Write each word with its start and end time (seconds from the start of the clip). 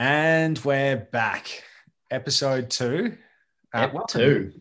And 0.00 0.56
we're 0.60 0.96
back. 0.96 1.64
Episode 2.08 2.70
two. 2.70 3.18
Uh, 3.74 3.88
Ep 3.92 4.06
two. 4.08 4.52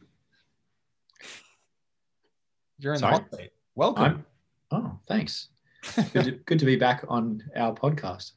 You're 2.79 2.93
in 2.93 2.99
Sorry? 2.99 3.11
the 3.11 3.19
hot 3.19 3.35
seat. 3.35 3.51
Welcome. 3.75 4.03
I'm, 4.03 4.25
oh, 4.71 4.99
thanks. 5.07 5.49
good, 6.11 6.23
to, 6.23 6.31
good 6.31 6.57
to 6.57 6.65
be 6.65 6.75
back 6.75 7.05
on 7.07 7.43
our 7.55 7.71
podcast. 7.75 8.31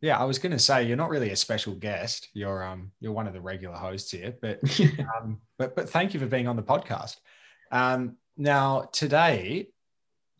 Yeah, 0.00 0.18
I 0.18 0.24
was 0.24 0.38
going 0.38 0.52
to 0.52 0.58
say 0.58 0.84
you're 0.84 0.96
not 0.96 1.10
really 1.10 1.32
a 1.32 1.36
special 1.36 1.74
guest. 1.74 2.28
You're 2.32 2.64
um 2.64 2.92
you're 2.98 3.12
one 3.12 3.26
of 3.26 3.34
the 3.34 3.42
regular 3.42 3.76
hosts 3.76 4.10
here, 4.10 4.34
but 4.40 4.58
um 5.20 5.42
but 5.58 5.76
but 5.76 5.90
thank 5.90 6.14
you 6.14 6.20
for 6.20 6.26
being 6.26 6.48
on 6.48 6.56
the 6.56 6.62
podcast. 6.62 7.16
Um 7.70 8.16
now 8.38 8.88
today 8.90 9.68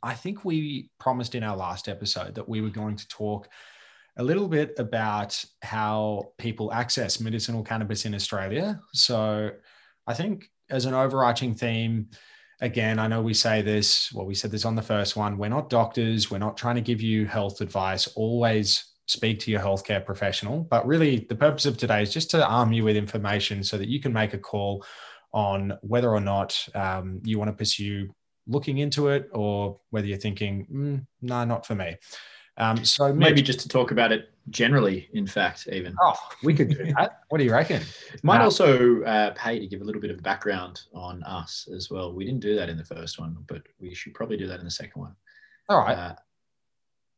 I 0.02 0.14
think 0.14 0.42
we 0.42 0.88
promised 0.98 1.34
in 1.34 1.42
our 1.42 1.56
last 1.56 1.86
episode 1.86 2.36
that 2.36 2.48
we 2.48 2.62
were 2.62 2.70
going 2.70 2.96
to 2.96 3.08
talk 3.08 3.50
a 4.18 4.24
little 4.24 4.48
bit 4.48 4.74
about 4.78 5.42
how 5.62 6.32
people 6.38 6.72
access 6.72 7.20
medicinal 7.20 7.62
cannabis 7.62 8.04
in 8.04 8.14
Australia. 8.14 8.80
So, 8.92 9.50
I 10.06 10.14
think 10.14 10.50
as 10.70 10.84
an 10.84 10.94
overarching 10.94 11.54
theme, 11.54 12.08
again, 12.60 12.98
I 12.98 13.06
know 13.06 13.22
we 13.22 13.34
say 13.34 13.62
this, 13.62 14.12
well, 14.12 14.26
we 14.26 14.34
said 14.34 14.50
this 14.50 14.64
on 14.64 14.74
the 14.74 14.82
first 14.82 15.16
one 15.16 15.38
we're 15.38 15.48
not 15.48 15.70
doctors, 15.70 16.30
we're 16.30 16.38
not 16.38 16.56
trying 16.56 16.74
to 16.74 16.80
give 16.80 17.00
you 17.00 17.26
health 17.26 17.60
advice. 17.60 18.06
Always 18.08 18.84
speak 19.06 19.40
to 19.40 19.50
your 19.50 19.60
healthcare 19.60 20.04
professional. 20.04 20.60
But 20.70 20.86
really, 20.86 21.26
the 21.28 21.34
purpose 21.34 21.66
of 21.66 21.78
today 21.78 22.02
is 22.02 22.12
just 22.12 22.30
to 22.30 22.46
arm 22.46 22.72
you 22.72 22.84
with 22.84 22.96
information 22.96 23.64
so 23.64 23.78
that 23.78 23.88
you 23.88 24.00
can 24.00 24.12
make 24.12 24.34
a 24.34 24.38
call 24.38 24.84
on 25.32 25.78
whether 25.82 26.10
or 26.10 26.20
not 26.20 26.58
um, 26.74 27.20
you 27.24 27.38
want 27.38 27.48
to 27.48 27.56
pursue 27.56 28.08
looking 28.46 28.78
into 28.78 29.08
it 29.08 29.28
or 29.32 29.80
whether 29.90 30.06
you're 30.06 30.18
thinking, 30.18 30.66
mm, 30.72 31.06
no, 31.22 31.44
not 31.44 31.66
for 31.66 31.74
me. 31.74 31.96
Um, 32.58 32.84
so 32.84 33.12
maybe 33.12 33.36
Mitch, 33.36 33.46
just 33.46 33.60
to 33.60 33.68
talk 33.68 33.92
about 33.92 34.10
it 34.10 34.30
generally, 34.50 35.08
in 35.12 35.26
fact, 35.26 35.68
even. 35.70 35.94
Oh, 36.02 36.14
we 36.42 36.54
could 36.54 36.68
do 36.68 36.92
that. 36.96 37.20
what 37.28 37.38
do 37.38 37.44
you 37.44 37.52
reckon? 37.52 37.82
Might 38.22 38.40
uh, 38.40 38.44
also 38.44 39.02
uh, 39.04 39.32
pay 39.36 39.60
to 39.60 39.66
give 39.66 39.80
a 39.80 39.84
little 39.84 40.00
bit 40.00 40.10
of 40.10 40.22
background 40.22 40.82
on 40.92 41.22
us 41.22 41.68
as 41.74 41.88
well. 41.88 42.12
We 42.12 42.24
didn't 42.24 42.40
do 42.40 42.56
that 42.56 42.68
in 42.68 42.76
the 42.76 42.84
first 42.84 43.20
one, 43.20 43.36
but 43.46 43.62
we 43.80 43.94
should 43.94 44.12
probably 44.12 44.36
do 44.36 44.48
that 44.48 44.58
in 44.58 44.64
the 44.64 44.70
second 44.70 45.00
one. 45.00 45.14
All 45.68 45.78
right. 45.78 45.96
Uh, 45.96 46.14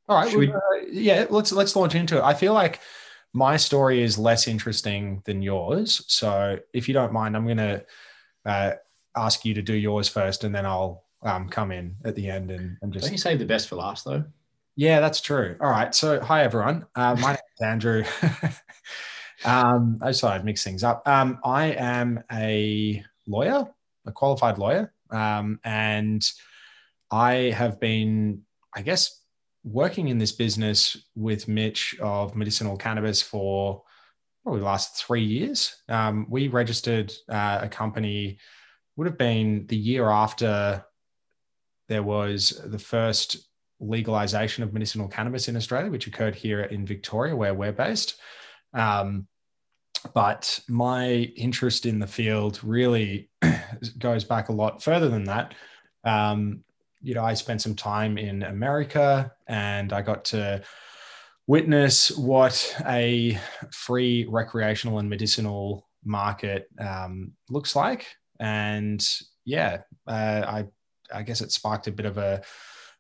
all 0.09 0.17
right. 0.23 0.37
We... 0.37 0.53
uh, 0.53 0.59
yeah, 0.91 1.27
let's 1.31 1.53
let's 1.53 1.75
launch 1.75 1.95
into 1.95 2.19
it. 2.19 2.23
I 2.23 2.35
feel 2.35 2.53
like 2.53 2.81
my 3.33 3.57
story 3.57 4.03
is 4.03 4.19
less 4.19 4.47
interesting 4.47 5.23
than 5.25 5.41
yours. 5.41 6.05
So 6.09 6.59
if 6.75 6.87
you 6.87 6.95
don't 6.95 7.13
mind, 7.13 7.37
I'm 7.37 7.45
going 7.45 7.57
to 7.59 7.85
uh, 8.45 8.73
ask 9.17 9.45
you 9.45 9.55
to 9.55 9.63
do 9.63 9.75
yours 9.75 10.09
first, 10.09 10.45
and 10.45 10.55
then 10.55 10.67
I'll 10.67 11.05
um, 11.23 11.49
come 11.49 11.71
in 11.71 11.97
at 12.05 12.15
the 12.15 12.29
end 12.29 12.51
and, 12.51 12.77
and 12.83 12.93
just. 12.93 13.05
Don't 13.05 13.13
you 13.13 13.19
save 13.19 13.39
the 13.39 13.47
best 13.47 13.69
for 13.69 13.77
last, 13.77 14.05
though? 14.05 14.25
Yeah, 14.77 15.01
that's 15.01 15.21
true. 15.21 15.57
All 15.61 15.71
right. 15.71 15.95
So, 15.95 16.21
hi, 16.21 16.43
everyone. 16.45 16.87
Uh, 16.95 17.17
my 17.21 17.33
name 17.33 17.39
is 17.59 17.63
Andrew. 17.63 18.05
um, 19.45 19.99
I 20.01 20.09
just 20.09 20.21
thought 20.21 20.35
I'd 20.35 20.45
mix 20.45 20.65
things 20.65 20.85
up. 20.85 21.07
Um, 21.07 21.39
I 21.45 21.67
am 21.73 22.23
a 22.33 23.05
lawyer, 23.27 23.69
a 24.07 24.13
qualified 24.13 24.59
lawyer, 24.59 24.93
um, 25.11 25.59
and 25.65 26.27
I 27.11 27.53
have 27.57 27.81
been, 27.81 28.43
I 28.75 28.83
guess, 28.83 29.23
working 29.65 30.09
in 30.09 30.19
this 30.19 30.33
business 30.33 30.97
with 31.15 31.49
Mitch 31.49 31.97
of 32.01 32.35
medicinal 32.35 32.77
cannabis 32.77 33.21
for 33.21 33.83
probably 34.43 34.61
the 34.61 34.67
last 34.67 34.97
three 35.05 35.25
years. 35.25 35.83
Um, 35.89 36.27
we 36.31 36.49
registered 36.49 37.13
uh, 37.29 37.59
a 37.63 37.69
company, 37.69 38.39
would 38.97 39.07
have 39.07 39.19
been 39.19 39.67
the 39.67 39.77
year 39.77 40.09
after 40.09 40.85
there 41.89 42.03
was 42.03 42.61
the 42.65 42.79
first 42.79 43.50
legalization 43.81 44.63
of 44.63 44.73
medicinal 44.73 45.09
cannabis 45.09 45.49
in 45.49 45.57
Australia, 45.57 45.91
which 45.91 46.07
occurred 46.07 46.35
here 46.35 46.63
in 46.63 46.87
Victoria, 46.87 47.35
where 47.35 47.55
we're 47.55 47.73
based. 47.73 48.21
Um, 48.73 49.27
but 50.15 50.61
my 50.69 51.09
interest 51.37 51.87
in 51.87 51.99
the 51.99 52.07
field 52.07 52.61
really 52.63 53.31
goes 53.99 54.25
back 54.25 54.49
a 54.49 54.53
lot 54.53 54.83
further 54.83 55.09
than 55.09 55.25
that. 55.25 55.55
Um, 56.05 56.65
you 57.03 57.15
know, 57.15 57.25
I 57.25 57.35
spent 57.35 57.63
some 57.63 57.75
time 57.75 58.19
in 58.19 58.43
America 58.43 59.33
and 59.47 59.93
I 59.93 60.03
got 60.03 60.25
to 60.27 60.63
witness 61.47 62.17
what 62.17 62.77
a 62.87 63.39
free 63.73 64.27
recreational 64.29 64.99
and 64.99 65.09
medicinal 65.09 65.89
market 66.05 66.69
um, 66.79 67.33
looks 67.49 67.75
like. 67.75 68.07
And 68.39 69.07
yeah, 69.45 69.79
uh, 70.07 70.43
I, 70.47 70.67
I 71.13 71.23
guess 71.23 71.41
it 71.41 71.53
sparked 71.53 71.89
a 71.89 71.93
bit 71.93 72.07
of 72.07 72.19
a, 72.19 72.43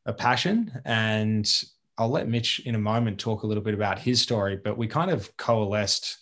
a 0.07 0.13
passion. 0.13 0.73
And 0.85 1.51
I'll 1.99 2.11
let 2.11 2.29
Mitch 2.29 2.61
in 2.61 2.75
a 2.75 2.79
moment 2.79 3.19
talk 3.19 3.43
a 3.43 3.47
little 3.47 3.63
bit 3.63 3.75
about 3.75 3.99
his 3.99 4.21
story, 4.21 4.57
but 4.57 4.79
we 4.79 4.87
kind 4.87 5.11
of 5.11 5.37
coalesced 5.37 6.19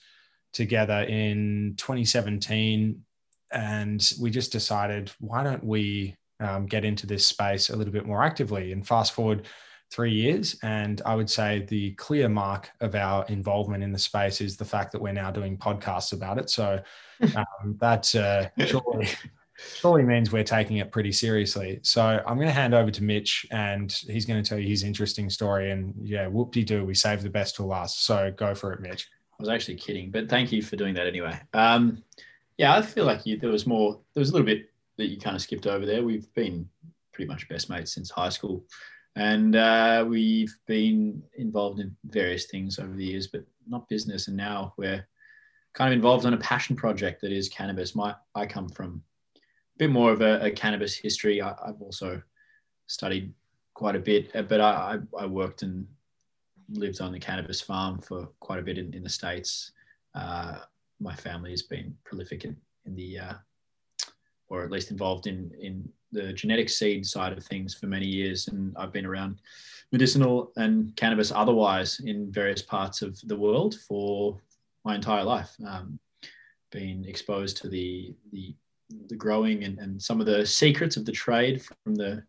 together 0.53 1.03
in 1.03 1.75
2017 1.77 3.05
and 3.50 4.12
we 4.21 4.31
just 4.31 4.53
decided 4.53 5.11
why 5.21 5.43
don't 5.43 5.65
we 5.65 6.15
um, 6.41 6.67
get 6.67 6.84
into 6.84 7.06
this 7.06 7.27
space 7.27 7.71
a 7.71 7.77
little 7.77 7.93
bit 7.93 8.06
more 8.06 8.22
actively 8.22 8.72
and 8.72 8.87
fast 8.87 9.12
forward 9.12 9.47
three 9.91 10.12
years 10.12 10.59
and 10.62 11.00
i 11.06 11.15
would 11.15 11.31
say 11.31 11.65
the 11.69 11.93
clear 11.94 12.28
mark 12.28 12.71
of 12.81 12.94
our 12.94 13.25
involvement 13.27 13.83
in 13.83 13.93
the 13.93 13.99
space 13.99 14.41
is 14.41 14.56
the 14.56 14.65
fact 14.65 14.93
that 14.93 15.00
we're 15.00 15.12
now 15.12 15.31
doing 15.31 15.56
podcasts 15.56 16.12
about 16.12 16.38
it 16.38 16.50
so 16.50 16.81
um, 17.37 17.77
that 17.78 18.15
uh, 18.15 18.49
surely 18.67 19.09
surely 19.58 20.02
means 20.02 20.32
we're 20.32 20.44
taking 20.44 20.78
it 20.78 20.92
pretty 20.92 21.12
seriously. 21.12 21.80
So 21.82 22.22
I'm 22.26 22.36
going 22.36 22.48
to 22.48 22.52
hand 22.54 22.74
over 22.74 22.91
to 22.91 23.02
Mitch 23.02 23.46
and 23.50 23.92
he's 24.06 24.24
going 24.24 24.42
to 24.42 24.48
tell 24.48 24.58
you 24.58 24.69
his 24.69 24.84
interesting 24.84 25.28
story. 25.30 25.70
And 25.70 25.94
yeah, 26.00 26.26
whoop 26.28 26.52
de 26.52 26.64
doo, 26.64 26.84
we 26.84 26.94
saved 26.94 27.22
the 27.22 27.30
best 27.30 27.56
to 27.56 27.64
last. 27.64 28.04
So 28.04 28.32
go 28.36 28.54
for 28.54 28.72
it, 28.72 28.80
Mitch. 28.80 29.08
I 29.32 29.42
was 29.42 29.48
actually 29.48 29.76
kidding, 29.76 30.10
but 30.10 30.28
thank 30.28 30.52
you 30.52 30.62
for 30.62 30.76
doing 30.76 30.94
that 30.94 31.06
anyway. 31.06 31.38
Um, 31.52 32.02
yeah, 32.56 32.74
I 32.74 32.82
feel 32.82 33.04
like 33.04 33.24
you, 33.24 33.38
there 33.38 33.50
was 33.50 33.66
more, 33.66 34.00
there 34.14 34.20
was 34.20 34.30
a 34.30 34.32
little 34.32 34.46
bit 34.46 34.70
that 34.96 35.06
you 35.06 35.19
kind 35.19 35.36
of 35.36 35.42
skipped 35.42 35.66
over 35.66 35.86
there. 35.86 36.02
We've 36.02 36.32
been 36.34 36.69
pretty 37.12 37.28
much 37.28 37.48
best 37.48 37.70
mates 37.70 37.92
since 37.92 38.10
high 38.10 38.28
school. 38.28 38.64
And 39.16 39.56
uh, 39.56 40.04
we've 40.08 40.56
been 40.66 41.22
involved 41.36 41.80
in 41.80 41.96
various 42.04 42.46
things 42.46 42.78
over 42.78 42.92
the 42.92 43.04
years, 43.04 43.26
but 43.26 43.44
not 43.66 43.88
business. 43.88 44.28
And 44.28 44.36
now 44.36 44.75
we're 44.76 45.06
kind 45.75 45.92
of 45.92 45.96
involved 45.96 46.26
on 46.26 46.34
a 46.34 46.38
passion 46.38 46.76
project 46.76 47.20
that 47.22 47.32
is 47.32 47.48
cannabis. 47.48 47.94
My 47.94 48.14
I 48.34 48.46
come 48.46 48.69
from 48.69 49.02
bit 49.78 49.91
more 49.91 50.12
of 50.12 50.21
a, 50.21 50.44
a 50.44 50.50
cannabis 50.50 50.97
history. 50.97 51.41
I, 51.41 51.55
have 51.65 51.81
also 51.81 52.21
studied 52.87 53.33
quite 53.75 53.97
a 53.97 54.00
bit, 54.00 54.34
uh, 54.34 54.43
but 54.43 54.61
I, 54.61 54.99
I, 55.19 55.27
worked 55.27 55.62
and 55.62 55.87
lived 56.71 57.00
on 57.00 57.12
the 57.12 57.19
cannabis 57.21 57.61
farm 57.61 58.00
for 58.00 58.28
quite 58.41 58.59
a 58.59 58.62
bit 58.62 58.77
in, 58.77 58.93
in 58.93 59.05
the 59.05 59.09
States. 59.09 59.72
Uh, 60.15 60.59
my 61.00 61.15
family 61.15 61.50
has 61.53 61.62
been 61.62 61.97
prolific 62.05 62.44
in, 62.44 62.56
in 62.87 62.97
the, 62.97 63.19
uh, 63.19 63.34
or 64.49 64.65
at 64.65 64.71
least 64.71 64.91
involved 64.91 65.27
in, 65.27 65.53
in 65.61 65.88
the 66.11 66.33
genetic 66.33 66.69
seed 66.69 67.06
side 67.06 67.33
of 67.37 67.44
things 67.44 67.75
for 67.75 67.87
many 67.87 68.06
years. 68.06 68.49
And 68.49 68.75
I've 68.77 68.93
been 68.93 69.06
around 69.06 69.41
medicinal 69.93 70.53
and 70.56 70.94
cannabis 70.97 71.31
otherwise 71.31 72.00
in 72.00 72.33
various 72.33 72.62
parts 72.62 73.00
of 73.03 73.19
the 73.28 73.37
world 73.37 73.77
for 73.87 74.41
my 74.84 74.94
entire 74.97 75.22
life. 75.22 75.55
Um, 75.65 76.00
been 76.71 77.05
exposed 77.06 77.56
to 77.59 77.69
the, 77.69 78.15
the 78.33 78.55
the 79.09 79.16
growing 79.16 79.65
and, 79.65 79.78
and 79.78 80.00
some 80.00 80.21
of 80.21 80.26
the 80.26 80.47
secrets 80.47 80.97
of 80.97 81.04
the 81.04 81.12
trade 81.12 81.62
from 81.62 81.94
the 81.94 82.22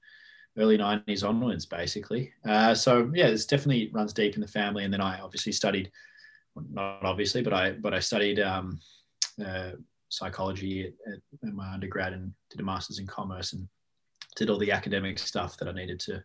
early 0.57 0.77
90s 0.77 1.27
onwards, 1.27 1.65
basically. 1.65 2.33
Uh, 2.47 2.73
so 2.73 3.11
yeah, 3.13 3.29
this 3.29 3.45
definitely 3.45 3.89
runs 3.93 4.13
deep 4.13 4.35
in 4.35 4.41
the 4.41 4.47
family. 4.47 4.83
And 4.83 4.93
then 4.93 5.01
I 5.01 5.19
obviously 5.21 5.51
studied, 5.51 5.91
not 6.71 7.03
obviously, 7.03 7.41
but 7.41 7.53
I 7.53 7.71
but 7.71 7.93
I 7.93 7.99
studied 7.99 8.39
um, 8.39 8.79
uh, 9.43 9.71
psychology 10.09 10.93
at, 11.07 11.47
at, 11.47 11.53
my 11.53 11.71
undergrad 11.71 12.13
and 12.13 12.33
did 12.49 12.59
a 12.59 12.63
master's 12.63 12.99
in 12.99 13.07
commerce 13.07 13.53
and 13.53 13.67
did 14.35 14.49
all 14.49 14.57
the 14.57 14.71
academic 14.71 15.19
stuff 15.19 15.57
that 15.57 15.67
I 15.67 15.71
needed 15.71 15.99
to 16.01 16.23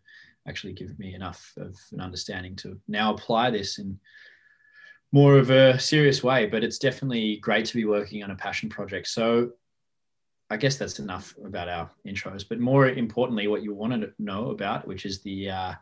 actually 0.49 0.73
give 0.73 0.99
me 0.99 1.15
enough 1.15 1.53
of 1.57 1.77
an 1.93 2.01
understanding 2.01 2.57
to 2.57 2.79
now 2.89 3.15
apply 3.15 3.51
this 3.51 3.79
in 3.79 3.99
more 5.13 5.39
of 5.39 5.51
a 5.51 5.79
serious 5.79 6.25
way. 6.25 6.47
But 6.47 6.65
it's 6.65 6.79
definitely 6.79 7.37
great 7.37 7.67
to 7.67 7.75
be 7.75 7.85
working 7.85 8.25
on 8.25 8.31
a 8.31 8.37
passion 8.37 8.69
project. 8.69 9.07
So 9.09 9.53
I 10.51 10.57
guess 10.57 10.77
that's 10.77 10.99
enough 10.99 11.35
about 11.45 11.69
our 11.69 11.91
intros. 12.07 12.45
But 12.49 12.61
more 12.61 12.89
importantly, 12.89 13.47
what 13.47 13.63
you 13.63 13.75
want 13.75 13.93
to 13.95 14.13
know 14.19 14.51
about, 14.51 14.87
which 14.87 15.07
is 15.07 15.23
the 15.23 15.51
uh, 15.51 15.73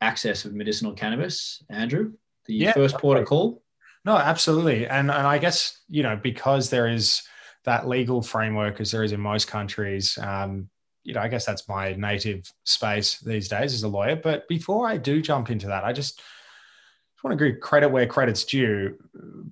access 0.00 0.44
of 0.44 0.54
medicinal 0.54 0.92
cannabis, 0.92 1.62
Andrew, 1.68 2.12
the 2.46 2.54
yeah, 2.54 2.72
first 2.72 2.96
port 2.98 3.18
of 3.18 3.26
call. 3.26 3.62
No, 4.04 4.16
absolutely, 4.16 4.86
and 4.86 5.10
and 5.10 5.26
I 5.26 5.38
guess 5.38 5.80
you 5.88 6.02
know 6.02 6.16
because 6.16 6.70
there 6.70 6.86
is 6.88 7.22
that 7.64 7.88
legal 7.88 8.22
framework 8.22 8.80
as 8.80 8.92
there 8.92 9.02
is 9.02 9.12
in 9.12 9.20
most 9.20 9.48
countries. 9.48 10.16
Um, 10.18 10.68
you 11.02 11.14
know, 11.14 11.20
I 11.20 11.28
guess 11.28 11.44
that's 11.44 11.68
my 11.68 11.92
native 11.94 12.50
space 12.64 13.20
these 13.20 13.48
days 13.48 13.74
as 13.74 13.82
a 13.82 13.88
lawyer. 13.88 14.16
But 14.16 14.48
before 14.48 14.88
I 14.88 14.96
do 14.96 15.20
jump 15.20 15.50
into 15.50 15.68
that, 15.68 15.84
I 15.84 15.92
just, 15.92 16.18
just 16.18 17.24
want 17.24 17.38
to 17.38 17.50
give 17.50 17.60
credit 17.60 17.90
where 17.90 18.06
credit's 18.06 18.44
due. 18.44 18.96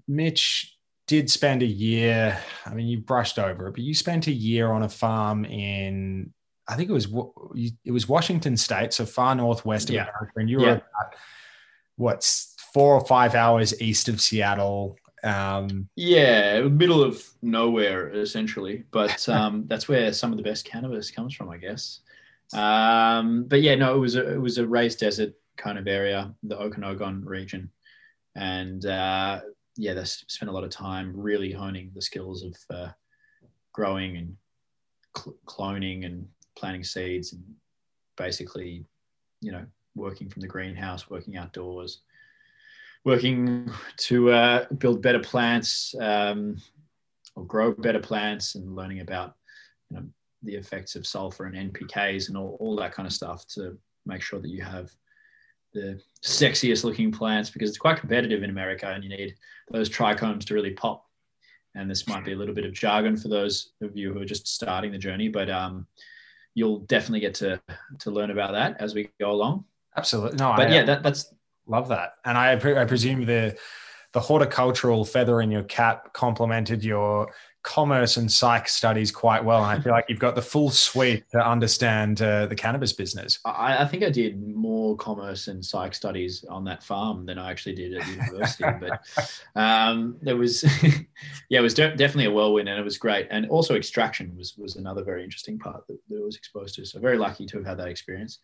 Mitch 0.09 0.74
did 1.07 1.31
spend 1.31 1.63
a 1.63 1.67
year. 1.67 2.39
I 2.67 2.75
mean, 2.75 2.87
you 2.87 2.99
brushed 2.99 3.39
over 3.39 3.69
it, 3.69 3.73
but 3.73 3.81
you 3.81 3.95
spent 3.95 4.27
a 4.27 4.33
year 4.33 4.71
on 4.71 4.83
a 4.83 4.89
farm 4.89 5.45
in, 5.45 6.33
I 6.67 6.77
think 6.77 6.89
it 6.89 6.93
was 6.93 7.09
it 7.85 7.91
was 7.91 8.09
Washington 8.09 8.57
State, 8.57 8.93
so 8.95 9.05
far 9.05 9.35
northwest 9.35 9.91
of 9.91 9.97
yeah. 9.97 10.03
America, 10.03 10.33
and 10.37 10.49
you 10.49 10.59
were 10.59 10.67
yeah. 10.67 10.73
about 10.73 11.15
what 11.97 12.25
four 12.73 12.95
or 12.95 13.05
five 13.05 13.35
hours 13.35 13.81
east 13.83 14.09
of 14.09 14.21
Seattle. 14.21 14.97
Um, 15.23 15.89
yeah, 15.95 16.63
middle 16.63 17.03
of 17.03 17.23
nowhere 17.43 18.09
essentially, 18.11 18.85
but 18.91 19.29
um, 19.29 19.65
that's 19.67 19.89
where 19.89 20.13
some 20.13 20.33
of 20.33 20.39
the 20.39 20.43
best 20.43 20.65
cannabis 20.65 21.11
comes 21.11 21.35
from, 21.35 21.51
I 21.51 21.59
guess. 21.59 22.01
Um, 22.55 23.45
but 23.45 23.61
yeah, 23.61 23.75
no, 23.75 23.95
it 23.95 23.99
was 23.99 24.17
a, 24.17 24.33
it 24.33 24.41
was 24.41 24.59
a 24.59 24.67
raised 24.67 25.01
desert 25.01 25.35
kind 25.57 25.79
of 25.79 25.87
area, 25.87 26.35
the 26.43 26.57
Okanogan 26.57 27.25
region, 27.25 27.71
and 28.35 28.85
uh, 28.87 29.41
yeah, 29.77 29.95
they 29.95 30.05
spent 30.05 30.51
a 30.51 30.53
lot 30.53 30.65
of 30.65 30.71
time 30.71 31.13
really 31.15 31.53
honing 31.53 31.91
the 31.95 32.03
skills 32.03 32.45
of 32.45 32.57
uh, 32.71 32.89
growing 33.73 34.17
and 34.17 34.37
cl- 35.17 35.37
cloning 35.47 36.07
and 36.07 36.27
planting 36.57 36.85
seeds 36.85 37.33
and 37.33 37.43
basically, 38.17 38.85
you 39.41 39.53
know, 39.53 39.65
working 39.97 40.29
from 40.29 40.43
the 40.43 40.49
greenhouse, 40.49 41.11
working 41.11 41.37
outdoors, 41.37 42.01
working 43.05 43.71
to 43.97 44.31
uh, 44.31 44.67
build 44.79 45.03
better 45.03 45.21
plants 45.21 45.95
um, 46.01 46.57
or 47.35 47.45
grow 47.45 47.73
better 47.73 48.01
plants 48.01 48.55
and 48.55 48.77
learning 48.77 49.01
about 49.01 49.35
you 49.91 49.97
know, 49.97 50.05
the 50.43 50.55
effects 50.55 50.95
of 50.95 51.07
sulfur 51.07 51.47
and 51.47 51.73
NPKs 51.73 52.29
and 52.29 52.37
all, 52.37 52.57
all 52.61 52.77
that 52.77 52.93
kind 52.93 53.07
of 53.07 53.13
stuff 53.13 53.47
to 53.49 53.77
make 54.07 54.23
sure 54.23 54.41
that 54.41 54.51
you 54.51 54.63
have 54.63 54.91
the 55.75 56.01
sexiest 56.25 56.85
looking 56.85 57.13
plants 57.13 57.51
because 57.51 57.69
it's 57.69 57.79
quite 57.79 57.99
competitive 57.99 58.43
in 58.43 58.51
America 58.51 58.87
and 58.89 59.05
you 59.05 59.11
need 59.11 59.35
those 59.71 59.91
trichomes 59.91 60.45
to 60.47 60.55
really 60.55 60.71
pop. 60.71 61.05
And 61.75 61.91
this 61.91 62.07
might 62.07 62.25
be 62.25 62.33
a 62.33 62.37
little 62.37 62.55
bit 62.55 62.65
of 62.65 62.73
jargon 62.73 63.17
for 63.17 63.29
those 63.29 63.73
of 63.83 63.97
you 63.97 64.13
who 64.13 64.21
are 64.21 64.25
just 64.25 64.47
starting 64.47 64.93
the 64.93 64.99
journey, 64.99 65.29
but 65.29 65.51
um, 65.51 65.87
you'll 66.55 66.81
definitely 66.81 67.21
get 67.21 67.35
to 67.35 67.61
to 67.99 68.11
learn 68.11 68.31
about 68.31 68.53
that 68.53 68.81
as 68.81 68.95
we 68.95 69.11
go 69.21 69.33
along. 69.33 69.65
Absolutely, 69.97 70.39
no, 70.39 70.55
but 70.57 70.69
I, 70.69 70.75
yeah, 70.75 70.85
that, 70.85 71.03
that's 71.03 71.35
love 71.67 71.89
that, 71.89 72.15
and 72.25 72.39
I, 72.39 72.53
I 72.53 72.85
presume 72.85 73.27
the 73.27 73.57
the 74.13 74.21
horticultural 74.21 75.05
feather 75.05 75.41
in 75.41 75.51
your 75.51 75.65
cap 75.65 76.13
complemented 76.13 76.85
your 76.85 77.33
commerce 77.65 78.19
and 78.19 78.31
psych 78.31 78.69
studies 78.69 79.11
quite 79.11 79.43
well. 79.43 79.65
And 79.65 79.79
I 79.79 79.83
feel 79.83 79.93
like 79.93 80.05
you've 80.09 80.19
got 80.19 80.35
the 80.35 80.43
full 80.43 80.71
suite 80.71 81.25
to 81.33 81.45
understand 81.45 82.21
uh, 82.21 82.47
the 82.47 82.55
cannabis 82.55 82.93
business. 82.93 83.41
I, 83.45 83.83
I, 83.83 83.87
think 83.87 84.05
I 84.05 84.11
did 84.11 84.41
more 84.55 84.95
commerce 84.97 85.49
and 85.49 85.65
psych 85.65 85.95
studies 85.95 86.45
on 86.51 86.63
that 86.65 86.83
farm 86.83 87.25
than 87.25 87.39
I 87.39 87.51
actually 87.51 87.75
did 87.75 87.95
at 87.97 88.07
university. 88.09 88.65
but 88.79 89.41
um, 89.57 90.17
there 90.21 90.37
was, 90.37 90.63
yeah, 91.49 91.59
it 91.59 91.63
was 91.63 91.73
de- 91.73 91.97
definitely 91.97 92.27
a 92.27 92.31
whirlwind 92.31 92.69
and 92.69 92.79
it 92.79 92.85
was 92.85 92.99
great. 92.99 93.27
And 93.31 93.49
also 93.49 93.75
extraction 93.77 94.37
was, 94.37 94.57
was 94.59 94.77
another 94.77 95.03
very 95.03 95.25
interesting 95.25 95.59
part 95.59 95.87
that, 95.89 95.99
that 96.11 96.21
I 96.21 96.25
was 96.25 96.37
exposed 96.37 96.75
to. 96.77 96.85
So 96.85 97.01
very 97.01 97.19
lucky 97.19 97.47
to 97.47 97.57
have 97.57 97.67
had 97.67 97.79
that 97.79 97.89
experience. 97.89 98.41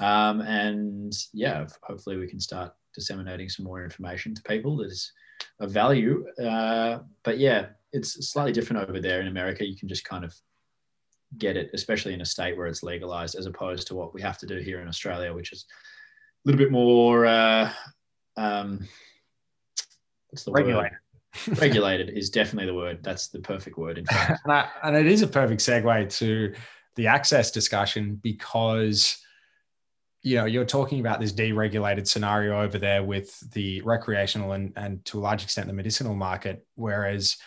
Um, 0.00 0.40
and 0.40 1.12
yeah, 1.34 1.66
hopefully 1.82 2.16
we 2.16 2.26
can 2.26 2.40
start 2.40 2.72
disseminating 2.94 3.50
some 3.50 3.66
more 3.66 3.84
information 3.84 4.34
to 4.34 4.42
people 4.42 4.78
that 4.78 4.86
is 4.86 5.12
of 5.60 5.70
value. 5.70 6.26
Uh, 6.42 7.00
but 7.22 7.38
yeah, 7.38 7.66
it's 7.92 8.28
slightly 8.28 8.52
different 8.52 8.88
over 8.88 9.00
there 9.00 9.20
in 9.20 9.26
America. 9.26 9.66
You 9.66 9.76
can 9.76 9.88
just 9.88 10.04
kind 10.04 10.24
of 10.24 10.34
get 11.38 11.56
it, 11.56 11.70
especially 11.74 12.14
in 12.14 12.20
a 12.20 12.26
state 12.26 12.56
where 12.56 12.66
it's 12.66 12.82
legalized, 12.82 13.36
as 13.36 13.46
opposed 13.46 13.86
to 13.88 13.94
what 13.94 14.14
we 14.14 14.22
have 14.22 14.38
to 14.38 14.46
do 14.46 14.58
here 14.58 14.80
in 14.80 14.88
Australia, 14.88 15.32
which 15.32 15.52
is 15.52 15.66
a 16.44 16.48
little 16.48 16.58
bit 16.58 16.72
more. 16.72 17.26
Uh, 17.26 17.72
um, 18.36 18.80
what's 20.30 20.44
the 20.44 20.52
regulated. 20.52 20.92
word? 20.92 20.98
regulated 21.58 22.10
is 22.10 22.30
definitely 22.30 22.66
the 22.66 22.74
word. 22.74 23.02
That's 23.02 23.28
the 23.28 23.40
perfect 23.40 23.78
word. 23.78 23.98
In 23.98 24.04
fact, 24.04 24.40
and, 24.44 24.52
I, 24.52 24.68
and 24.82 24.96
it 24.96 25.06
is 25.06 25.22
a 25.22 25.26
perfect 25.26 25.60
segue 25.60 26.16
to 26.18 26.54
the 26.96 27.06
access 27.06 27.50
discussion 27.50 28.20
because 28.22 29.18
you 30.22 30.36
know 30.36 30.44
you're 30.44 30.64
talking 30.64 31.00
about 31.00 31.20
this 31.20 31.32
deregulated 31.32 32.06
scenario 32.06 32.60
over 32.60 32.78
there 32.78 33.02
with 33.02 33.38
the 33.52 33.80
recreational 33.82 34.52
and, 34.52 34.72
and 34.76 35.04
to 35.06 35.18
a 35.18 35.20
large 35.20 35.42
extent 35.42 35.66
the 35.66 35.72
medicinal 35.72 36.14
market 36.14 36.66
whereas 36.76 37.38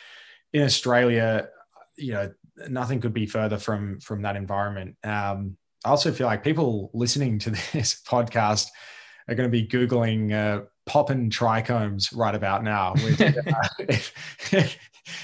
in 0.55 0.63
Australia, 0.63 1.49
you 1.97 2.13
know, 2.13 2.31
nothing 2.69 3.01
could 3.01 3.13
be 3.13 3.25
further 3.25 3.57
from 3.57 3.99
from 3.99 4.21
that 4.21 4.37
environment. 4.37 4.95
Um, 5.03 5.57
I 5.83 5.89
also 5.89 6.13
feel 6.13 6.27
like 6.27 6.43
people 6.43 6.89
listening 6.93 7.39
to 7.39 7.49
this 7.73 8.01
podcast 8.07 8.67
are 9.27 9.35
going 9.35 9.51
to 9.51 9.51
be 9.51 9.67
googling 9.67 10.31
uh, 10.31 10.63
poppin 10.85 11.29
trichomes 11.29 12.15
right 12.15 12.33
about 12.33 12.63
now. 12.63 12.93
Which, 12.93 13.19
uh, 13.21 14.63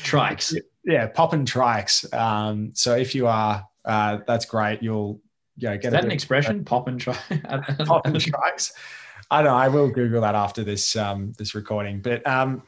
Trikes, 0.03 0.55
yeah, 0.83 1.07
poppin 1.07 1.45
trikes. 1.45 2.13
Um, 2.13 2.71
so 2.75 2.95
if 2.95 3.15
you 3.15 3.25
are, 3.27 3.65
uh, 3.85 4.19
that's 4.27 4.45
great. 4.45 4.83
You'll 4.83 5.21
yeah 5.55 5.77
get 5.77 5.87
Is 5.87 5.91
that 5.93 6.03
an 6.03 6.11
expression. 6.11 6.65
Poppin 6.65 6.97
tri- 6.97 7.13
poppin 7.85 8.13
trikes. 8.15 8.73
I 9.31 9.41
don't 9.41 9.51
know. 9.51 9.57
I 9.57 9.69
will 9.69 9.89
Google 9.89 10.21
that 10.21 10.35
after 10.35 10.65
this 10.65 10.97
um, 10.97 11.33
this 11.37 11.55
recording. 11.55 12.01
But 12.01 12.27
um, 12.27 12.63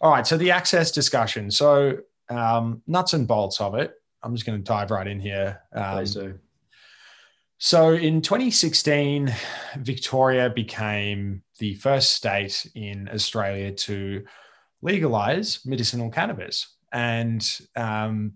all 0.00 0.10
right. 0.10 0.26
So 0.26 0.36
the 0.36 0.50
access 0.50 0.90
discussion. 0.90 1.50
So 1.50 1.98
um, 2.30 2.82
nuts 2.86 3.12
and 3.12 3.26
bolts 3.26 3.60
of 3.60 3.74
it. 3.74 3.94
I'm 4.22 4.34
just 4.34 4.46
going 4.46 4.58
to 4.58 4.64
dive 4.64 4.90
right 4.90 5.06
in 5.06 5.20
here. 5.20 5.62
Um, 5.72 5.96
Please 5.96 6.14
do. 6.14 6.38
So 7.58 7.92
in 7.92 8.22
2016, 8.22 9.34
Victoria 9.78 10.48
became 10.48 11.42
the 11.58 11.74
first 11.74 12.14
state 12.14 12.70
in 12.74 13.08
Australia 13.12 13.72
to 13.72 14.24
legalize 14.80 15.60
medicinal 15.66 16.10
cannabis. 16.10 16.74
And, 16.90 17.46
um, 17.76 18.32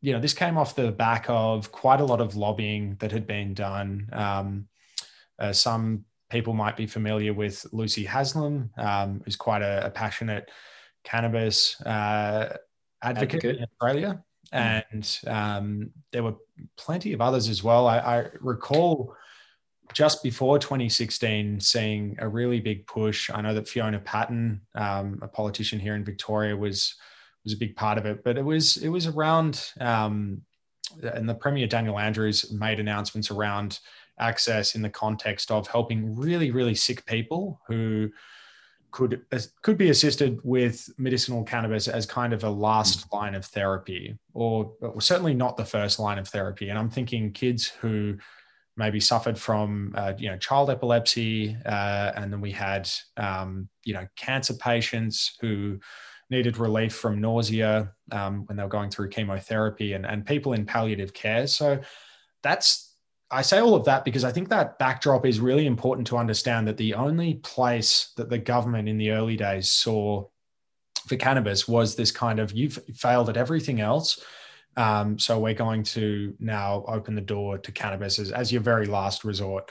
you 0.00 0.12
know, 0.12 0.20
this 0.20 0.34
came 0.34 0.58
off 0.58 0.74
the 0.74 0.90
back 0.90 1.26
of 1.28 1.70
quite 1.70 2.00
a 2.00 2.04
lot 2.04 2.20
of 2.20 2.34
lobbying 2.34 2.96
that 2.98 3.12
had 3.12 3.26
been 3.26 3.54
done. 3.54 4.08
Um, 4.12 4.66
uh, 5.38 5.52
some 5.52 6.04
people 6.28 6.52
might 6.52 6.76
be 6.76 6.86
familiar 6.86 7.32
with 7.32 7.64
Lucy 7.72 8.04
Haslam, 8.04 8.70
um, 8.76 9.22
who's 9.24 9.36
quite 9.36 9.62
a, 9.62 9.86
a 9.86 9.90
passionate 9.90 10.50
cannabis 11.06 11.80
uh, 11.82 12.56
advocate, 13.02 13.44
advocate, 13.44 13.56
in 13.56 13.64
Australia. 13.64 14.24
Mm. 14.52 14.84
And 14.92 15.18
um, 15.26 15.90
there 16.12 16.22
were 16.22 16.34
plenty 16.76 17.12
of 17.12 17.20
others 17.20 17.48
as 17.48 17.62
well. 17.62 17.86
I, 17.86 17.98
I, 17.98 18.26
recall 18.40 19.14
just 19.92 20.22
before 20.22 20.58
2016 20.58 21.60
seeing 21.60 22.16
a 22.18 22.28
really 22.28 22.60
big 22.60 22.86
push. 22.86 23.30
I 23.30 23.40
know 23.40 23.54
that 23.54 23.68
Fiona 23.68 24.00
Patten, 24.00 24.60
um, 24.74 25.18
a 25.22 25.28
politician 25.28 25.78
here 25.78 25.94
in 25.94 26.04
Victoria, 26.04 26.56
was 26.56 26.94
was 27.44 27.54
a 27.54 27.58
big 27.58 27.76
part 27.76 27.96
of 27.96 28.06
it. 28.06 28.24
But 28.24 28.36
it 28.36 28.44
was 28.44 28.76
it 28.78 28.88
was 28.88 29.06
around, 29.06 29.72
um, 29.80 30.42
and 31.02 31.28
the 31.28 31.34
Premier 31.34 31.66
Daniel 31.66 31.98
Andrews 31.98 32.52
made 32.52 32.80
announcements 32.80 33.30
around 33.30 33.78
access 34.18 34.74
in 34.74 34.82
the 34.82 34.90
context 34.90 35.50
of 35.50 35.68
helping 35.68 36.16
really 36.16 36.50
really 36.50 36.74
sick 36.74 37.04
people 37.06 37.60
who 37.68 38.10
could 38.96 39.20
could 39.60 39.76
be 39.76 39.90
assisted 39.90 40.40
with 40.42 40.88
medicinal 40.96 41.44
cannabis 41.44 41.86
as 41.86 42.06
kind 42.06 42.32
of 42.32 42.44
a 42.44 42.48
last 42.48 43.12
line 43.12 43.34
of 43.34 43.44
therapy, 43.44 44.16
or, 44.32 44.72
or 44.80 45.02
certainly 45.02 45.34
not 45.34 45.58
the 45.58 45.66
first 45.66 45.98
line 45.98 46.18
of 46.18 46.26
therapy. 46.26 46.70
And 46.70 46.78
I'm 46.78 46.88
thinking 46.88 47.30
kids 47.30 47.66
who 47.66 48.16
maybe 48.74 48.98
suffered 48.98 49.38
from 49.38 49.92
uh, 49.98 50.14
you 50.16 50.30
know 50.30 50.38
child 50.38 50.70
epilepsy, 50.70 51.58
uh, 51.66 52.12
and 52.16 52.32
then 52.32 52.40
we 52.40 52.52
had 52.52 52.88
um, 53.18 53.68
you 53.84 53.92
know 53.92 54.06
cancer 54.16 54.54
patients 54.54 55.36
who 55.42 55.78
needed 56.30 56.56
relief 56.56 56.94
from 56.94 57.20
nausea 57.20 57.92
um, 58.12 58.46
when 58.46 58.56
they 58.56 58.62
were 58.62 58.76
going 58.78 58.88
through 58.88 59.10
chemotherapy, 59.10 59.92
and 59.92 60.06
and 60.06 60.24
people 60.24 60.54
in 60.54 60.64
palliative 60.64 61.12
care. 61.12 61.46
So 61.46 61.80
that's 62.42 62.85
I 63.30 63.42
say 63.42 63.58
all 63.58 63.74
of 63.74 63.84
that 63.86 64.04
because 64.04 64.24
I 64.24 64.30
think 64.30 64.48
that 64.50 64.78
backdrop 64.78 65.26
is 65.26 65.40
really 65.40 65.66
important 65.66 66.06
to 66.08 66.16
understand 66.16 66.68
that 66.68 66.76
the 66.76 66.94
only 66.94 67.34
place 67.34 68.12
that 68.16 68.30
the 68.30 68.38
government 68.38 68.88
in 68.88 68.98
the 68.98 69.10
early 69.10 69.36
days 69.36 69.68
saw 69.68 70.26
for 71.06 71.16
cannabis 71.16 71.66
was 71.66 71.94
this 71.94 72.12
kind 72.12 72.38
of 72.38 72.52
you've 72.52 72.78
failed 72.94 73.28
at 73.28 73.36
everything 73.36 73.80
else. 73.80 74.22
Um, 74.76 75.18
so 75.18 75.38
we're 75.38 75.54
going 75.54 75.84
to 75.84 76.34
now 76.38 76.84
open 76.86 77.14
the 77.14 77.20
door 77.20 77.58
to 77.58 77.72
cannabis 77.72 78.18
as, 78.18 78.30
as 78.30 78.52
your 78.52 78.60
very 78.60 78.86
last 78.86 79.24
resort. 79.24 79.70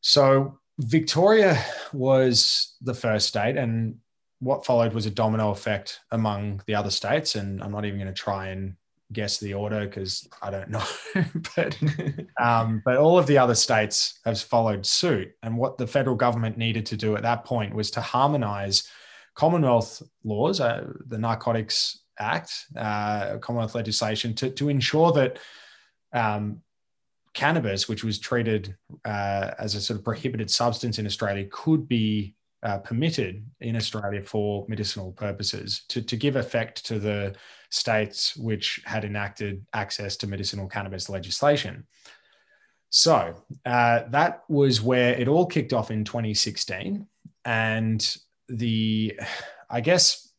So 0.00 0.58
Victoria 0.78 1.62
was 1.92 2.74
the 2.80 2.94
first 2.94 3.28
state, 3.28 3.56
and 3.56 3.96
what 4.40 4.64
followed 4.64 4.92
was 4.92 5.06
a 5.06 5.10
domino 5.10 5.50
effect 5.50 6.00
among 6.10 6.62
the 6.66 6.74
other 6.74 6.90
states. 6.90 7.34
And 7.34 7.62
I'm 7.62 7.72
not 7.72 7.84
even 7.84 7.98
going 7.98 8.12
to 8.12 8.20
try 8.20 8.48
and 8.48 8.76
guess 9.12 9.38
the 9.38 9.54
order 9.54 9.86
because 9.86 10.28
I 10.42 10.50
don't 10.50 10.70
know, 10.70 10.84
but 11.56 11.78
um, 12.40 12.82
but 12.84 12.96
all 12.96 13.18
of 13.18 13.26
the 13.26 13.38
other 13.38 13.54
states 13.54 14.18
have 14.24 14.40
followed 14.40 14.84
suit. 14.84 15.32
And 15.42 15.56
what 15.56 15.78
the 15.78 15.86
federal 15.86 16.16
government 16.16 16.58
needed 16.58 16.86
to 16.86 16.96
do 16.96 17.16
at 17.16 17.22
that 17.22 17.44
point 17.44 17.74
was 17.74 17.90
to 17.92 18.00
harmonise 18.00 18.88
Commonwealth 19.34 20.02
laws, 20.24 20.60
uh, 20.60 20.86
the 21.06 21.18
Narcotics 21.18 22.00
Act, 22.18 22.52
uh, 22.76 23.38
Commonwealth 23.38 23.74
legislation, 23.74 24.34
to 24.34 24.50
to 24.50 24.68
ensure 24.68 25.12
that. 25.12 25.38
Um, 26.12 26.62
cannabis, 27.34 27.88
which 27.88 28.02
was 28.02 28.18
treated 28.18 28.74
uh, 29.04 29.50
as 29.60 29.76
a 29.76 29.80
sort 29.80 29.98
of 29.98 30.04
prohibited 30.04 30.50
substance 30.50 30.98
in 30.98 31.06
Australia, 31.06 31.46
could 31.52 31.86
be 31.86 32.34
uh, 32.62 32.78
permitted 32.78 33.46
in 33.60 33.76
Australia 33.76 34.22
for 34.22 34.66
medicinal 34.68 35.12
purposes 35.12 35.84
to, 35.88 36.02
to 36.02 36.16
give 36.16 36.34
effect 36.34 36.84
to 36.86 36.98
the 36.98 37.34
states 37.70 38.36
which 38.36 38.80
had 38.84 39.04
enacted 39.04 39.64
access 39.74 40.16
to 40.16 40.26
medicinal 40.26 40.68
cannabis 40.68 41.08
legislation. 41.08 41.86
So 42.90 43.34
uh, 43.66 44.02
that 44.10 44.44
was 44.48 44.80
where 44.80 45.12
it 45.14 45.28
all 45.28 45.46
kicked 45.46 45.72
off 45.72 45.90
in 45.90 46.04
2016. 46.04 47.06
And 47.44 48.16
the, 48.48 49.20
I 49.68 49.80
guess, 49.80 50.32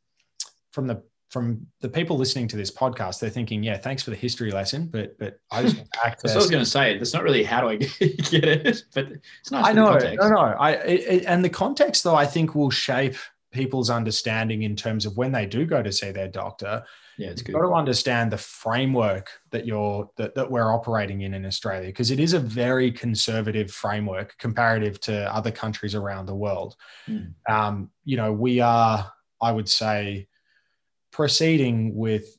from 0.71 0.87
the 0.87 1.03
from 1.29 1.67
the 1.81 1.89
people 1.89 2.17
listening 2.17 2.47
to 2.47 2.57
this 2.57 2.71
podcast, 2.71 3.19
they're 3.19 3.29
thinking, 3.29 3.61
yeah, 3.61 3.77
thanks 3.77 4.01
for 4.01 4.09
the 4.09 4.15
history 4.15 4.49
lesson, 4.51 4.87
but 4.87 5.17
but 5.19 5.39
I 5.51 5.61
just 5.61 5.77
access. 6.03 6.33
I 6.33 6.37
was 6.37 6.49
going 6.49 6.63
to 6.63 6.69
say 6.69 6.95
it's 6.95 7.13
not 7.13 7.23
really 7.23 7.43
how 7.43 7.61
do 7.61 7.69
I 7.69 7.75
get 7.77 8.45
it, 8.45 8.83
but 8.95 9.11
it's 9.11 9.51
nice. 9.51 9.67
I 9.67 9.73
know, 9.73 9.95
no, 9.95 10.29
no. 10.29 10.37
I 10.37 10.71
it, 10.71 10.99
it, 11.01 11.25
and 11.25 11.45
the 11.45 11.49
context 11.49 12.03
though 12.03 12.15
I 12.15 12.25
think 12.25 12.55
will 12.55 12.71
shape 12.71 13.15
people's 13.51 13.89
understanding 13.89 14.63
in 14.63 14.75
terms 14.75 15.05
of 15.05 15.17
when 15.17 15.31
they 15.31 15.45
do 15.45 15.65
go 15.65 15.81
to 15.81 15.91
see 15.91 16.11
their 16.11 16.27
doctor. 16.27 16.83
Yeah, 17.17 17.29
it's 17.29 17.41
good. 17.41 17.53
You've 17.53 17.61
got 17.61 17.67
to 17.67 17.73
understand 17.73 18.31
the 18.31 18.37
framework 18.37 19.29
that 19.51 19.65
you're 19.65 20.09
that, 20.17 20.35
that 20.35 20.49
we're 20.49 20.73
operating 20.73 21.21
in 21.21 21.33
in 21.33 21.45
Australia 21.45 21.87
because 21.87 22.11
it 22.11 22.19
is 22.19 22.33
a 22.33 22.39
very 22.39 22.91
conservative 22.91 23.71
framework 23.71 24.37
comparative 24.37 24.99
to 25.01 25.33
other 25.33 25.51
countries 25.51 25.95
around 25.95 26.27
the 26.27 26.35
world. 26.35 26.75
Mm. 27.07 27.33
Um, 27.49 27.89
you 28.05 28.17
know, 28.17 28.31
we 28.31 28.61
are, 28.61 29.11
I 29.41 29.51
would 29.51 29.69
say 29.69 30.27
proceeding 31.11 31.95
with 31.95 32.37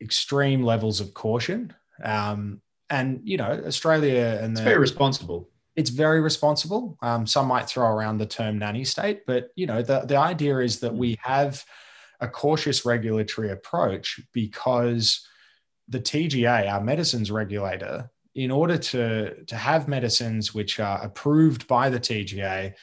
extreme 0.00 0.62
levels 0.62 1.00
of 1.00 1.14
caution. 1.14 1.74
Um, 2.02 2.62
and 2.88 3.20
you 3.24 3.36
know, 3.36 3.62
Australia 3.66 4.38
and 4.42 4.52
it's 4.52 4.60
the, 4.60 4.64
very 4.64 4.78
responsible. 4.78 5.49
It's 5.76 5.90
very 5.90 6.20
responsible. 6.20 6.98
Um, 7.00 7.26
some 7.26 7.46
might 7.46 7.68
throw 7.68 7.86
around 7.86 8.18
the 8.18 8.26
term 8.26 8.58
nanny 8.58 8.84
state, 8.84 9.22
but 9.26 9.50
you 9.54 9.66
know, 9.66 9.82
the 9.82 10.00
the 10.00 10.16
idea 10.16 10.58
is 10.58 10.80
that 10.80 10.94
we 10.94 11.16
have 11.22 11.64
a 12.20 12.28
cautious 12.28 12.84
regulatory 12.84 13.50
approach 13.50 14.20
because 14.32 15.26
the 15.88 16.00
TGA, 16.00 16.70
our 16.70 16.80
medicines 16.80 17.30
regulator, 17.30 18.10
in 18.34 18.50
order 18.50 18.76
to 18.76 19.44
to 19.44 19.56
have 19.56 19.88
medicines 19.88 20.54
which 20.54 20.80
are 20.80 21.02
approved 21.02 21.66
by 21.66 21.88
the 21.88 22.00
TGA, 22.00 22.74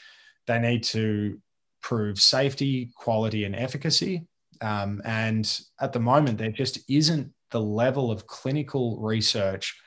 they 0.48 0.60
need 0.60 0.84
to 0.84 1.40
prove 1.82 2.20
safety, 2.20 2.90
quality, 2.96 3.44
and 3.44 3.56
efficacy. 3.56 4.26
Um, 4.62 5.02
and 5.06 5.60
at 5.80 5.94
the 5.94 6.00
moment, 6.00 6.38
there 6.38 6.52
just 6.52 6.80
isn't 6.90 7.32
the 7.52 7.62
level 7.62 8.12
of 8.12 8.28
clinical 8.28 9.00
research 9.00 9.80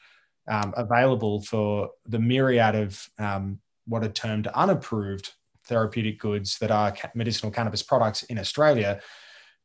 um, 0.51 0.75
available 0.77 1.41
for 1.41 1.91
the 2.07 2.19
myriad 2.19 2.75
of 2.75 3.09
um, 3.19 3.61
what 3.87 4.05
are 4.05 4.09
termed 4.09 4.49
unapproved 4.49 5.33
therapeutic 5.65 6.19
goods 6.19 6.59
that 6.59 6.71
are 6.71 6.95
medicinal 7.15 7.53
cannabis 7.53 7.83
products 7.83 8.25
in 8.25 8.39
Australia 8.39 9.01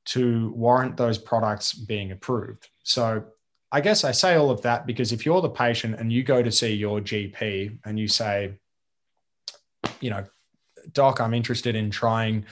to 0.06 0.54
warrant 0.56 0.96
those 0.96 1.18
products 1.18 1.74
being 1.74 2.12
approved. 2.12 2.70
So 2.84 3.26
I 3.72 3.82
guess 3.82 4.04
I 4.04 4.12
say 4.12 4.36
all 4.36 4.52
of 4.52 4.62
that 4.62 4.86
because 4.86 5.12
if 5.12 5.26
you're 5.26 5.42
the 5.42 5.50
patient 5.50 6.00
and 6.00 6.14
you 6.14 6.24
go 6.24 6.44
to 6.44 6.52
see 6.52 6.74
your 6.74 7.02
GP 7.02 7.80
and 7.84 8.00
you 8.00 8.08
say, 8.08 8.54
you 10.00 10.12
know, 10.12 10.24
doc, 10.92 11.20
I'm 11.20 11.34
interested 11.34 11.76
in 11.76 11.90
trying 11.90 12.46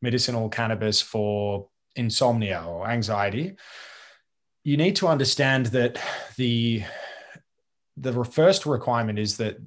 medicinal 0.00 0.48
cannabis 0.48 1.02
for 1.02 1.68
insomnia 1.96 2.64
or 2.66 2.88
anxiety, 2.88 3.56
you 4.64 4.78
need 4.78 4.96
to 4.96 5.08
understand 5.08 5.66
that 5.66 6.00
the 6.36 6.82
the 7.96 8.24
first 8.24 8.66
requirement 8.66 9.18
is 9.18 9.36
that 9.36 9.58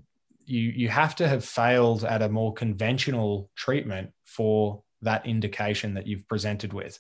you 0.46 0.62
you 0.62 0.90
have 0.90 1.16
to 1.16 1.28
have 1.28 1.44
failed 1.44 2.04
at 2.04 2.22
a 2.22 2.30
more 2.30 2.54
conventional 2.54 3.50
treatment 3.56 4.12
for 4.26 4.84
that 5.02 5.26
indication 5.26 5.94
that 5.94 6.08
you've 6.08 6.28
presented 6.28 6.74
with. 6.74 7.00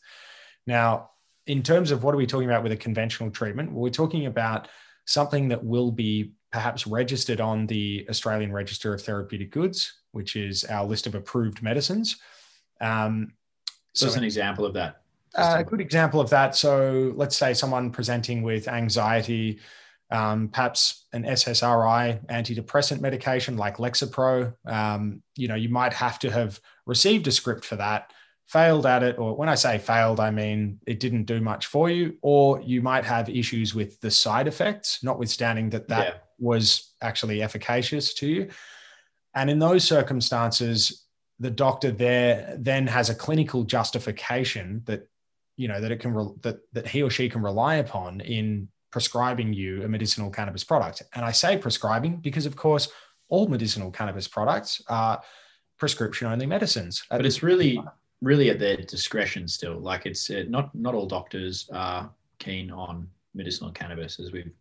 Now, 0.65 1.12
in 1.46 1.63
terms 1.63 1.91
of 1.91 2.03
what 2.03 2.13
are 2.13 2.17
we 2.17 2.27
talking 2.27 2.50
about 2.50 2.63
with 2.63 2.72
a 2.72 2.77
conventional 2.77 3.31
treatment? 3.31 3.72
Well, 3.72 3.81
we're 3.81 3.89
talking 3.89 4.25
about 4.25 4.67
something 5.05 5.48
that 5.48 5.63
will 5.63 5.91
be 5.91 6.34
perhaps 6.51 6.86
registered 6.86 7.41
on 7.41 7.67
the 7.67 8.05
Australian 8.10 8.51
Register 8.51 8.93
of 8.93 9.01
Therapeutic 9.01 9.51
Goods, 9.51 9.93
which 10.12 10.36
is 10.36 10.63
our 10.65 10.86
list 10.86 11.07
of 11.07 11.15
approved 11.15 11.62
medicines. 11.62 12.17
Um, 12.81 13.34
so, 13.93 14.07
so 14.07 14.17
an 14.17 14.24
example 14.24 14.65
of 14.65 14.74
that. 14.74 15.01
Uh, 15.36 15.57
a 15.60 15.63
good 15.63 15.81
example 15.81 16.19
of 16.19 16.29
that. 16.29 16.55
So 16.55 17.13
let's 17.15 17.36
say 17.36 17.53
someone 17.53 17.91
presenting 17.91 18.43
with 18.43 18.67
anxiety, 18.67 19.60
um, 20.10 20.50
perhaps 20.50 21.06
an 21.14 21.24
SSRI 21.24 22.26
antidepressant 22.28 23.02
medication 23.02 23.58
like 23.58 23.78
Lexapro. 23.78 24.54
Um, 24.66 25.22
you 25.36 25.48
know, 25.48 25.56
you 25.56 25.70
might 25.70 25.94
have 25.94 26.20
to 26.20 26.32
have 26.32 26.60
received 26.86 27.28
a 27.28 27.32
script 27.32 27.66
for 27.66 27.76
that, 27.76 28.12
failed 28.46 28.86
at 28.86 29.04
it, 29.04 29.20
or 29.20 29.36
when 29.36 29.50
I 29.50 29.56
say 29.56 29.78
failed, 29.78 30.20
I 30.20 30.32
mean 30.32 30.80
it 30.88 31.00
didn't 31.00 31.26
do 31.26 31.42
much 31.42 31.66
for 31.66 31.90
you, 31.90 32.18
or 32.22 32.62
you 32.62 32.82
might 32.82 33.04
have 33.04 33.30
issues 33.30 33.76
with 33.76 34.00
the 34.00 34.12
side 34.12 34.48
effects, 34.48 35.04
notwithstanding 35.04 35.70
that 35.72 35.90
that 35.90 36.08
yeah. 36.08 36.14
was 36.40 36.94
actually 37.02 37.42
efficacious 37.42 38.14
to 38.16 38.28
you. 38.28 38.50
And 39.36 39.50
in 39.50 39.60
those 39.60 39.84
circumstances, 39.84 41.06
the 41.40 41.52
doctor 41.52 41.92
there 41.92 42.56
then 42.58 42.88
has 42.88 43.10
a 43.10 43.16
clinical 43.16 43.64
justification 43.64 44.82
that 44.86 45.08
you 45.58 45.68
know 45.68 45.82
that 45.82 45.92
it 45.92 46.00
can 46.00 46.14
re- 46.14 46.34
that 46.42 46.60
that 46.74 46.88
he 46.88 47.04
or 47.04 47.10
she 47.10 47.30
can 47.30 47.42
rely 47.42 47.76
upon 47.76 48.22
in 48.22 48.70
prescribing 48.91 49.53
you 49.53 49.84
a 49.84 49.88
medicinal 49.88 50.29
cannabis 50.29 50.63
product. 50.63 51.03
And 51.13 51.25
I 51.25 51.32
say 51.32 51.58
prescribing 51.58 52.17
because, 52.17 52.46
of 52.46 52.56
course, 52.56 52.89
all 53.29 53.48
medicinal 53.48 53.91
cannabis 53.91 54.27
products 54.27 54.82
are 54.88 55.22
prescription 55.77 56.27
only 56.27 56.46
medicines. 56.46 57.03
But 57.10 57.25
it's 57.25 57.44
really 57.44 57.82
really 58.22 58.50
at 58.50 58.58
their 58.58 58.77
discretion 58.77 59.48
still. 59.48 59.79
Like 59.79 60.06
it's 60.06 60.29
uh, 60.29 60.46
not 60.48 60.74
not 60.74 60.96
all 60.96 61.06
doctors 61.06 61.70
are 61.74 62.10
keen 62.39 62.72
on 62.72 63.08
medicinal 63.34 63.72
cannabis 63.72 64.20
as 64.20 64.32
we've 64.32 64.51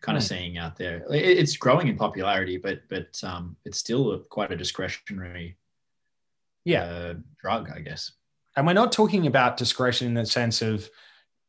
kind 0.00 0.18
of 0.18 0.24
mm. 0.24 0.28
seeing 0.28 0.58
out 0.58 0.76
there. 0.76 1.04
It's 1.10 1.56
growing 1.56 1.88
in 1.88 1.96
popularity, 1.96 2.58
but 2.58 2.80
but 2.88 3.18
um, 3.22 3.56
it's 3.64 3.78
still 3.78 4.12
a, 4.12 4.18
quite 4.18 4.52
a 4.52 4.56
discretionary 4.56 5.56
yeah 6.64 6.82
uh, 6.82 7.14
drug, 7.40 7.70
I 7.74 7.80
guess 7.80 8.12
and 8.58 8.66
we're 8.66 8.72
not 8.72 8.90
talking 8.90 9.28
about 9.28 9.56
discretion 9.56 10.08
in 10.08 10.14
the 10.14 10.26
sense 10.26 10.62
of 10.62 10.90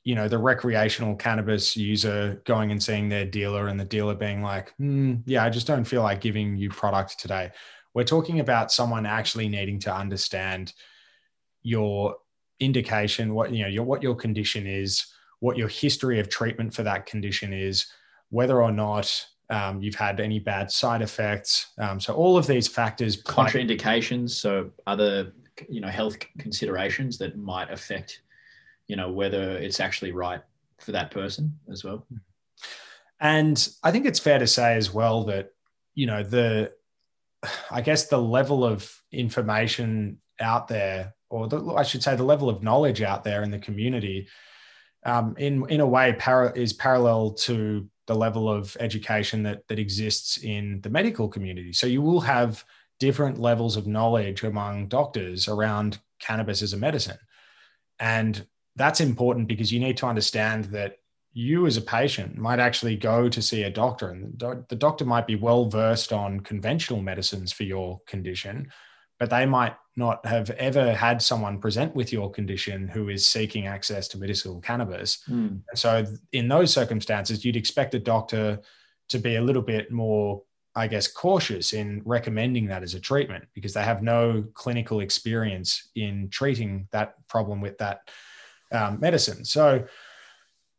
you 0.09 0.15
know 0.15 0.27
the 0.27 0.39
recreational 0.39 1.15
cannabis 1.15 1.77
user 1.77 2.41
going 2.43 2.71
and 2.71 2.81
seeing 2.81 3.09
their 3.09 3.25
dealer 3.25 3.67
and 3.67 3.79
the 3.79 3.85
dealer 3.85 4.15
being 4.15 4.41
like 4.41 4.73
mm, 4.81 5.21
yeah 5.27 5.43
i 5.43 5.51
just 5.51 5.67
don't 5.67 5.83
feel 5.83 6.01
like 6.01 6.19
giving 6.19 6.57
you 6.57 6.67
product 6.71 7.19
today. 7.19 7.51
We're 7.93 8.05
talking 8.05 8.39
about 8.39 8.71
someone 8.71 9.05
actually 9.05 9.49
needing 9.49 9.79
to 9.81 9.93
understand 9.93 10.73
your 11.61 12.15
indication 12.59 13.35
what 13.35 13.51
you 13.51 13.61
know 13.61 13.69
your 13.69 13.83
what 13.83 14.01
your 14.01 14.15
condition 14.15 14.65
is 14.65 15.05
what 15.41 15.57
your 15.57 15.67
history 15.67 16.19
of 16.19 16.27
treatment 16.27 16.73
for 16.73 16.81
that 16.83 17.05
condition 17.05 17.53
is 17.53 17.85
whether 18.29 18.63
or 18.63 18.71
not 18.71 19.25
um, 19.51 19.79
you've 19.81 19.95
had 19.95 20.19
any 20.19 20.39
bad 20.39 20.71
side 20.71 21.03
effects 21.03 21.67
um, 21.77 21.99
so 21.99 22.13
all 22.15 22.35
of 22.35 22.47
these 22.47 22.67
factors 22.67 23.21
contraindications 23.21 24.31
so 24.31 24.71
other 24.87 25.33
you 25.69 25.81
know 25.81 25.87
health 25.87 26.17
considerations 26.39 27.17
that 27.19 27.37
might 27.37 27.69
affect 27.71 28.21
you 28.89 28.97
know 28.97 29.11
whether 29.11 29.57
it's 29.57 29.79
actually 29.79 30.11
right 30.11 30.41
for 30.79 30.91
that 30.91 31.11
person 31.11 31.57
as 31.71 31.83
well 31.83 32.05
and 33.21 33.69
i 33.83 33.91
think 33.91 34.05
it's 34.05 34.19
fair 34.19 34.39
to 34.39 34.47
say 34.47 34.75
as 34.75 34.93
well 34.93 35.23
that 35.23 35.51
you 35.95 36.05
know 36.05 36.23
the 36.23 36.71
i 37.71 37.79
guess 37.79 38.07
the 38.07 38.21
level 38.21 38.65
of 38.65 39.01
information 39.11 40.17
out 40.41 40.67
there 40.67 41.13
or 41.29 41.47
the, 41.47 41.73
i 41.75 41.83
should 41.83 42.03
say 42.03 42.15
the 42.15 42.23
level 42.23 42.49
of 42.49 42.61
knowledge 42.61 43.01
out 43.01 43.23
there 43.23 43.43
in 43.43 43.51
the 43.51 43.59
community 43.59 44.27
um, 45.05 45.33
in 45.37 45.65
in 45.69 45.79
a 45.79 45.87
way 45.87 46.13
para, 46.19 46.51
is 46.57 46.73
parallel 46.73 47.31
to 47.31 47.89
the 48.07 48.15
level 48.15 48.49
of 48.49 48.75
education 48.81 49.43
that 49.43 49.65
that 49.69 49.79
exists 49.79 50.37
in 50.37 50.81
the 50.81 50.89
medical 50.89 51.29
community 51.29 51.71
so 51.71 51.87
you 51.87 52.01
will 52.01 52.19
have 52.19 52.65
different 52.99 53.39
levels 53.39 53.77
of 53.77 53.87
knowledge 53.87 54.43
among 54.43 54.87
doctors 54.87 55.47
around 55.47 55.99
cannabis 56.19 56.61
as 56.61 56.73
a 56.73 56.77
medicine. 56.77 57.17
And 57.99 58.45
that's 58.75 59.01
important 59.01 59.47
because 59.47 59.71
you 59.71 59.79
need 59.79 59.97
to 59.97 60.05
understand 60.05 60.65
that 60.65 60.97
you 61.33 61.67
as 61.67 61.77
a 61.77 61.81
patient 61.81 62.37
might 62.37 62.59
actually 62.59 62.95
go 62.95 63.29
to 63.29 63.41
see 63.41 63.63
a 63.63 63.69
doctor 63.69 64.09
and 64.09 64.37
the 64.69 64.75
doctor 64.75 65.05
might 65.05 65.27
be 65.27 65.35
well 65.35 65.69
versed 65.69 66.11
on 66.11 66.39
conventional 66.39 67.01
medicines 67.01 67.51
for 67.51 67.63
your 67.63 67.99
condition 68.07 68.69
but 69.19 69.29
they 69.29 69.45
might 69.45 69.75
not 69.97 70.25
have 70.25 70.49
ever 70.51 70.93
had 70.93 71.21
someone 71.21 71.59
present 71.59 71.93
with 71.93 72.11
your 72.11 72.31
condition 72.31 72.87
who 72.87 73.09
is 73.09 73.27
seeking 73.27 73.67
access 73.67 74.07
to 74.07 74.17
medicinal 74.17 74.59
cannabis 74.61 75.23
mm. 75.29 75.61
so 75.75 76.03
in 76.31 76.47
those 76.47 76.73
circumstances 76.73 77.45
you'd 77.45 77.55
expect 77.57 77.93
a 77.93 77.99
doctor 77.99 78.59
to 79.07 79.19
be 79.19 79.35
a 79.35 79.41
little 79.41 79.61
bit 79.61 79.91
more 79.91 80.41
I 80.75 80.87
guess, 80.87 81.07
cautious 81.07 81.73
in 81.73 82.01
recommending 82.05 82.67
that 82.67 82.83
as 82.83 82.93
a 82.93 82.99
treatment 82.99 83.45
because 83.53 83.73
they 83.73 83.83
have 83.83 84.03
no 84.03 84.45
clinical 84.53 85.01
experience 85.01 85.89
in 85.95 86.29
treating 86.29 86.87
that 86.91 87.15
problem 87.27 87.59
with 87.59 87.77
that 87.79 88.09
um, 88.71 88.99
medicine. 88.99 89.45
So, 89.45 89.85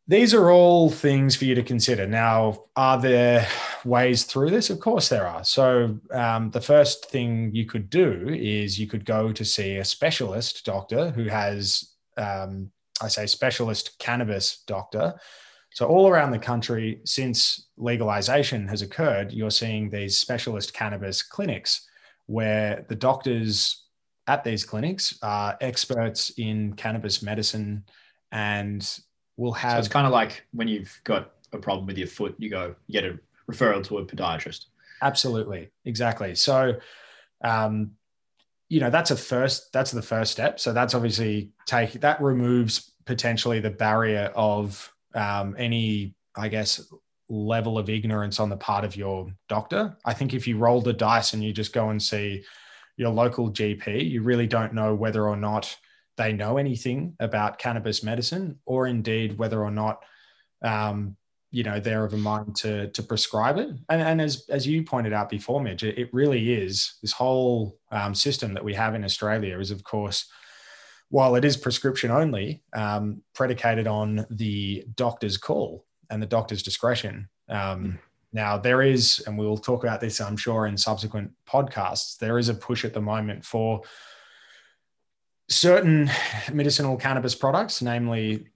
these 0.07 0.33
are 0.33 0.51
all 0.51 0.89
things 0.89 1.35
for 1.35 1.45
you 1.45 1.55
to 1.55 1.63
consider. 1.63 2.05
Now, 2.05 2.65
are 2.75 2.99
there 2.99 3.47
ways 3.85 4.23
through 4.23 4.49
this? 4.49 4.69
Of 4.69 4.79
course, 4.79 5.09
there 5.09 5.27
are. 5.27 5.43
So, 5.43 5.99
um, 6.11 6.51
the 6.51 6.61
first 6.61 7.09
thing 7.09 7.53
you 7.53 7.65
could 7.65 7.89
do 7.89 8.27
is 8.29 8.79
you 8.79 8.87
could 8.87 9.05
go 9.05 9.31
to 9.31 9.45
see 9.45 9.77
a 9.77 9.85
specialist 9.85 10.65
doctor 10.65 11.11
who 11.11 11.25
has, 11.25 11.93
um, 12.17 12.71
I 13.01 13.07
say, 13.07 13.25
specialist 13.25 13.97
cannabis 13.99 14.63
doctor 14.67 15.15
so, 15.73 15.87
all 15.87 16.09
around 16.09 16.31
the 16.31 16.39
country, 16.39 16.99
since 17.05 17.67
legalization 17.77 18.67
has 18.67 18.81
occurred, 18.81 19.31
you're 19.31 19.51
seeing 19.51 19.89
these 19.89 20.17
specialist 20.17 20.73
cannabis 20.73 21.23
clinics 21.23 21.87
where 22.25 22.85
the 22.89 22.95
doctors 22.95 23.80
at 24.31 24.45
these 24.45 24.63
clinics 24.63 25.19
are 25.21 25.57
experts 25.59 26.31
in 26.37 26.73
cannabis 26.73 27.21
medicine 27.21 27.83
and 28.31 28.99
will 29.35 29.51
have. 29.51 29.73
So 29.73 29.79
it's 29.79 29.87
kind 29.89 30.07
of 30.07 30.13
like 30.13 30.45
when 30.53 30.69
you've 30.69 30.99
got 31.03 31.33
a 31.51 31.57
problem 31.57 31.85
with 31.85 31.97
your 31.97 32.07
foot, 32.07 32.35
you 32.37 32.49
go 32.49 32.73
you 32.87 33.01
get 33.01 33.11
a 33.11 33.19
referral 33.51 33.83
to 33.87 33.97
a 33.97 34.05
podiatrist. 34.05 34.67
Absolutely, 35.01 35.69
exactly. 35.83 36.33
So, 36.35 36.79
um, 37.43 37.91
you 38.69 38.79
know, 38.79 38.89
that's 38.89 39.11
a 39.11 39.17
first. 39.17 39.73
That's 39.73 39.91
the 39.91 40.01
first 40.01 40.31
step. 40.31 40.59
So 40.61 40.71
that's 40.71 40.95
obviously 40.95 41.51
take 41.65 41.99
that 41.99 42.21
removes 42.21 42.93
potentially 43.05 43.59
the 43.59 43.71
barrier 43.71 44.31
of 44.33 44.93
um, 45.13 45.55
any, 45.57 46.15
I 46.37 46.47
guess, 46.47 46.81
level 47.27 47.77
of 47.77 47.89
ignorance 47.89 48.39
on 48.39 48.49
the 48.49 48.55
part 48.55 48.85
of 48.85 48.95
your 48.95 49.29
doctor. 49.49 49.97
I 50.05 50.13
think 50.13 50.33
if 50.33 50.47
you 50.47 50.57
roll 50.57 50.79
the 50.79 50.93
dice 50.93 51.33
and 51.33 51.43
you 51.43 51.51
just 51.51 51.73
go 51.73 51.89
and 51.89 52.01
see 52.01 52.43
your 52.97 53.09
local 53.09 53.51
GP, 53.51 54.09
you 54.09 54.21
really 54.21 54.47
don't 54.47 54.73
know 54.73 54.93
whether 54.95 55.27
or 55.27 55.37
not 55.37 55.75
they 56.17 56.33
know 56.33 56.57
anything 56.57 57.15
about 57.19 57.57
cannabis 57.57 58.03
medicine, 58.03 58.59
or 58.65 58.87
indeed 58.87 59.37
whether 59.37 59.63
or 59.63 59.71
not 59.71 60.03
um, 60.63 61.15
you 61.51 61.63
know 61.63 61.79
they're 61.79 62.05
of 62.05 62.13
a 62.13 62.17
mind 62.17 62.55
to 62.57 62.87
to 62.89 63.03
prescribe 63.03 63.57
it. 63.57 63.69
And, 63.89 64.01
and 64.01 64.21
as 64.21 64.45
as 64.49 64.65
you 64.67 64.83
pointed 64.83 65.13
out 65.13 65.29
before, 65.29 65.61
Mitch, 65.61 65.83
it, 65.83 65.97
it 65.97 66.13
really 66.13 66.53
is 66.53 66.95
this 67.01 67.11
whole 67.11 67.77
um, 67.91 68.15
system 68.15 68.53
that 68.53 68.63
we 68.63 68.73
have 68.73 68.95
in 68.95 69.03
Australia 69.03 69.59
is, 69.59 69.71
of 69.71 69.83
course, 69.83 70.29
while 71.09 71.35
it 71.35 71.45
is 71.45 71.57
prescription 71.57 72.09
only, 72.09 72.63
um, 72.73 73.21
predicated 73.35 73.87
on 73.87 74.25
the 74.29 74.85
doctor's 74.95 75.37
call 75.37 75.85
and 76.09 76.21
the 76.21 76.27
doctor's 76.27 76.63
discretion. 76.63 77.27
Um, 77.49 77.83
mm. 77.83 77.99
Now, 78.33 78.57
there 78.57 78.81
is, 78.81 79.21
and 79.27 79.37
we'll 79.37 79.57
talk 79.57 79.83
about 79.83 79.99
this, 79.99 80.21
I'm 80.21 80.37
sure, 80.37 80.65
in 80.65 80.77
subsequent 80.77 81.31
podcasts, 81.47 82.17
there 82.17 82.37
is 82.37 82.47
a 82.47 82.53
push 82.53 82.85
at 82.85 82.93
the 82.93 83.01
moment 83.01 83.43
for 83.43 83.81
certain 85.49 86.09
medicinal 86.51 86.95
cannabis 86.95 87.35
products, 87.35 87.81
namely 87.81 88.47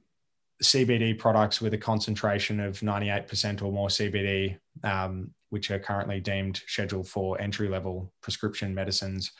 CBD 0.63 1.17
products 1.17 1.59
with 1.59 1.73
a 1.73 1.77
concentration 1.77 2.61
of 2.61 2.79
98% 2.79 3.61
or 3.61 3.71
more 3.71 3.89
CBD, 3.89 4.57
um, 4.83 5.31
which 5.49 5.69
are 5.71 5.79
currently 5.79 6.21
deemed 6.21 6.61
scheduled 6.67 7.07
for 7.07 7.39
entry 7.41 7.67
level 7.67 8.13
prescription 8.21 8.73
medicines, 8.73 9.33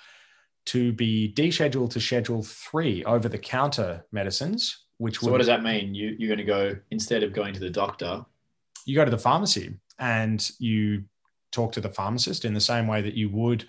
to 0.65 0.91
be 0.91 1.33
descheduled 1.33 1.91
to 1.91 2.01
schedule 2.01 2.43
three 2.43 3.05
over 3.05 3.29
the 3.29 3.37
counter 3.37 4.03
medicines. 4.11 4.85
Which 4.97 5.19
so, 5.19 5.27
would, 5.27 5.31
what 5.31 5.37
does 5.37 5.47
that 5.47 5.63
mean? 5.63 5.95
You, 5.95 6.15
you're 6.17 6.27
going 6.27 6.39
to 6.39 6.43
go, 6.43 6.75
instead 6.91 7.23
of 7.23 7.31
going 7.31 7.53
to 7.53 7.59
the 7.61 7.69
doctor, 7.69 8.25
you 8.85 8.95
go 8.95 9.05
to 9.05 9.11
the 9.11 9.17
pharmacy 9.17 9.77
and 9.99 10.49
you 10.59 11.03
talk 11.51 11.71
to 11.73 11.81
the 11.81 11.89
pharmacist 11.89 12.45
in 12.45 12.53
the 12.53 12.59
same 12.59 12.87
way 12.87 13.01
that 13.01 13.15
you 13.15 13.29
would 13.29 13.65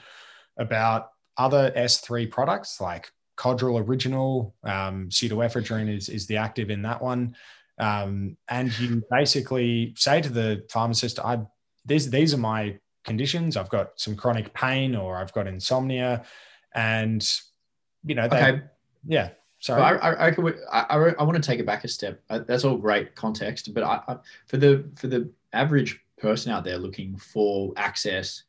about 0.59 1.11
other 1.37 1.71
S3 1.77 2.31
products 2.31 2.81
like 2.81 3.11
Codral 3.37 3.87
Original, 3.87 4.55
um, 4.65 5.09
pseudoephedrine 5.11 5.95
is, 5.95 6.09
is 6.09 6.27
the 6.27 6.39
active 6.39 6.71
in 6.71 6.83
that 6.83 7.03
one. 7.03 7.37
Um, 7.79 8.37
and 8.49 8.77
you 8.79 9.03
basically 9.11 9.93
say 9.97 10.23
to 10.23 10.31
the 10.31 10.65
pharmacist, 10.71 11.19
I, 11.19 11.41
these, 11.85 12.09
these 12.11 12.33
are 12.33 12.39
my 12.39 12.79
conditions. 13.05 13.57
I've 13.57 13.69
got 13.69 14.01
some 14.01 14.17
chronic 14.17 14.55
pain 14.55 14.97
or 14.97 15.17
I've 15.17 15.33
got 15.33 15.47
insomnia. 15.47 16.25
And, 16.75 17.29
you 18.05 18.15
know, 18.15 18.27
they, 18.29 18.37
okay. 18.37 18.63
yeah. 19.07 19.31
Sorry. 19.59 19.83
I, 19.83 19.97
I, 19.97 20.29
I, 20.29 20.35
I, 20.73 20.97
I, 21.19 21.23
want 21.23 21.37
to 21.37 21.43
take 21.43 21.61
it 21.61 21.67
back 21.67 21.85
a 21.85 21.89
step. 21.89 22.23
That's 22.29 22.65
all 22.65 22.77
great 22.77 23.15
context, 23.15 23.73
but 23.75 23.83
I, 23.83 24.01
I, 24.07 24.17
for 24.47 24.59
the 24.59 24.85
for 24.97 25.07
the 25.07 25.31
average 25.55 25.99
person 26.19 26.53
out 26.53 26.65
there 26.65 26.79
looking 26.79 27.17
for 27.17 27.73
access 27.77 28.43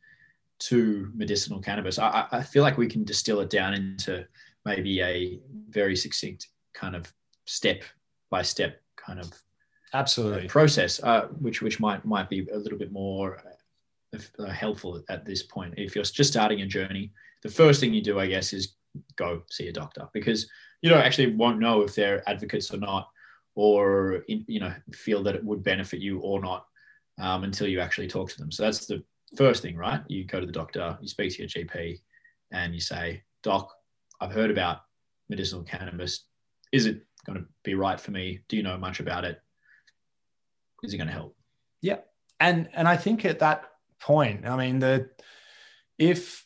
to 0.59 1.12
medicinal 1.13 1.59
cannabis, 1.59 2.00
I, 2.00 2.27
I 2.31 2.43
feel 2.43 2.63
like 2.63 2.77
we 2.77 2.88
can 2.88 3.03
distill 3.03 3.41
it 3.41 3.50
down 3.50 3.74
into 3.74 4.25
maybe 4.65 5.01
a 5.01 5.39
very 5.69 5.95
succinct 5.95 6.47
kind 6.74 6.95
of 6.95 7.12
step 7.45 7.83
by 8.29 8.41
step 8.41 8.81
kind 8.95 9.19
of 9.19 9.32
absolutely. 9.93 10.47
process, 10.47 11.01
uh, 11.03 11.27
which 11.39 11.62
which 11.62 11.80
might 11.80 12.03
might 12.06 12.30
be 12.30 12.47
a 12.51 12.58
little 12.58 12.77
bit 12.77 12.91
more 12.91 13.41
uh, 14.39 14.45
helpful 14.45 15.03
at 15.10 15.25
this 15.25 15.43
point. 15.43 15.73
If 15.77 15.95
you're 15.95 16.03
just 16.03 16.32
starting 16.32 16.62
a 16.62 16.65
journey, 16.65 17.12
the 17.43 17.49
first 17.49 17.80
thing 17.80 17.93
you 17.93 18.01
do, 18.01 18.19
I 18.19 18.27
guess, 18.27 18.53
is 18.53 18.75
go 19.15 19.43
see 19.49 19.67
a 19.67 19.73
doctor 19.73 20.08
because 20.13 20.49
you 20.82 20.89
don't 20.89 21.01
actually 21.01 21.36
won't 21.36 21.60
know 21.60 21.82
if 21.82 21.95
they're 21.95 22.27
advocates 22.27 22.73
or 22.73 22.77
not, 22.77 23.10
or 23.56 24.23
you 24.27 24.60
know 24.60 24.73
feel 24.91 25.23
that 25.23 25.36
it 25.36 25.43
would 25.43 25.63
benefit 25.63 25.99
you 25.99 26.19
or 26.19 26.41
not 26.41 26.65
um, 27.17 27.43
until 27.43 27.67
you 27.67 27.80
actually 27.80 28.08
talk 28.08 28.30
to 28.30 28.38
them. 28.38 28.51
So 28.51 28.63
that's 28.63 28.86
the 28.86 29.03
first 29.36 29.62
thing, 29.62 29.75
right? 29.75 30.01
You 30.08 30.25
go 30.25 30.39
to 30.39 30.45
the 30.45 30.51
doctor, 30.51 30.97
you 31.01 31.08
speak 31.08 31.34
to 31.34 31.39
your 31.39 31.49
GP, 31.49 31.99
and 32.51 32.73
you 32.73 32.80
say, 32.80 33.23
"Doc, 33.43 33.73
I've 34.21 34.32
heard 34.32 34.51
about 34.51 34.80
medicinal 35.30 35.63
cannabis. 35.63 36.25
Is 36.71 36.86
it 36.86 37.01
going 37.25 37.39
to 37.39 37.45
be 37.63 37.75
right 37.75 37.99
for 37.99 38.12
me? 38.12 38.41
Do 38.47 38.58
you 38.58 38.63
know 38.63 38.77
much 38.77 38.99
about 38.99 39.25
it? 39.25 39.41
Is 40.84 40.93
it 40.93 40.97
going 40.97 41.08
to 41.08 41.13
help?" 41.13 41.36
Yeah, 41.82 41.99
and 42.39 42.69
and 42.73 42.88
I 42.88 42.97
think 42.97 43.25
at 43.25 43.39
that 43.39 43.65
point, 43.99 44.47
I 44.47 44.56
mean, 44.56 44.80
the 44.80 45.10
if 45.97 46.45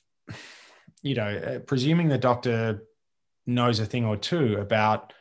you 1.01 1.15
know, 1.15 1.35
uh, 1.35 1.59
presuming 1.59 2.07
the 2.07 2.17
doctor 2.17 2.83
knows 3.45 3.79
a 3.79 3.85
thing 3.85 4.05
or 4.05 4.17
two 4.17 4.55
about 4.57 5.13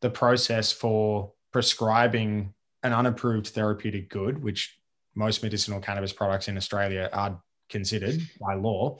the 0.00 0.10
process 0.10 0.72
for 0.72 1.32
prescribing 1.52 2.52
an 2.82 2.92
unapproved 2.92 3.48
therapeutic 3.48 4.10
good, 4.10 4.42
which 4.42 4.78
most 5.14 5.42
medicinal 5.42 5.80
cannabis 5.80 6.12
products 6.12 6.48
in 6.48 6.56
Australia 6.56 7.08
are 7.12 7.40
considered 7.68 8.20
by 8.40 8.54
law, 8.54 8.98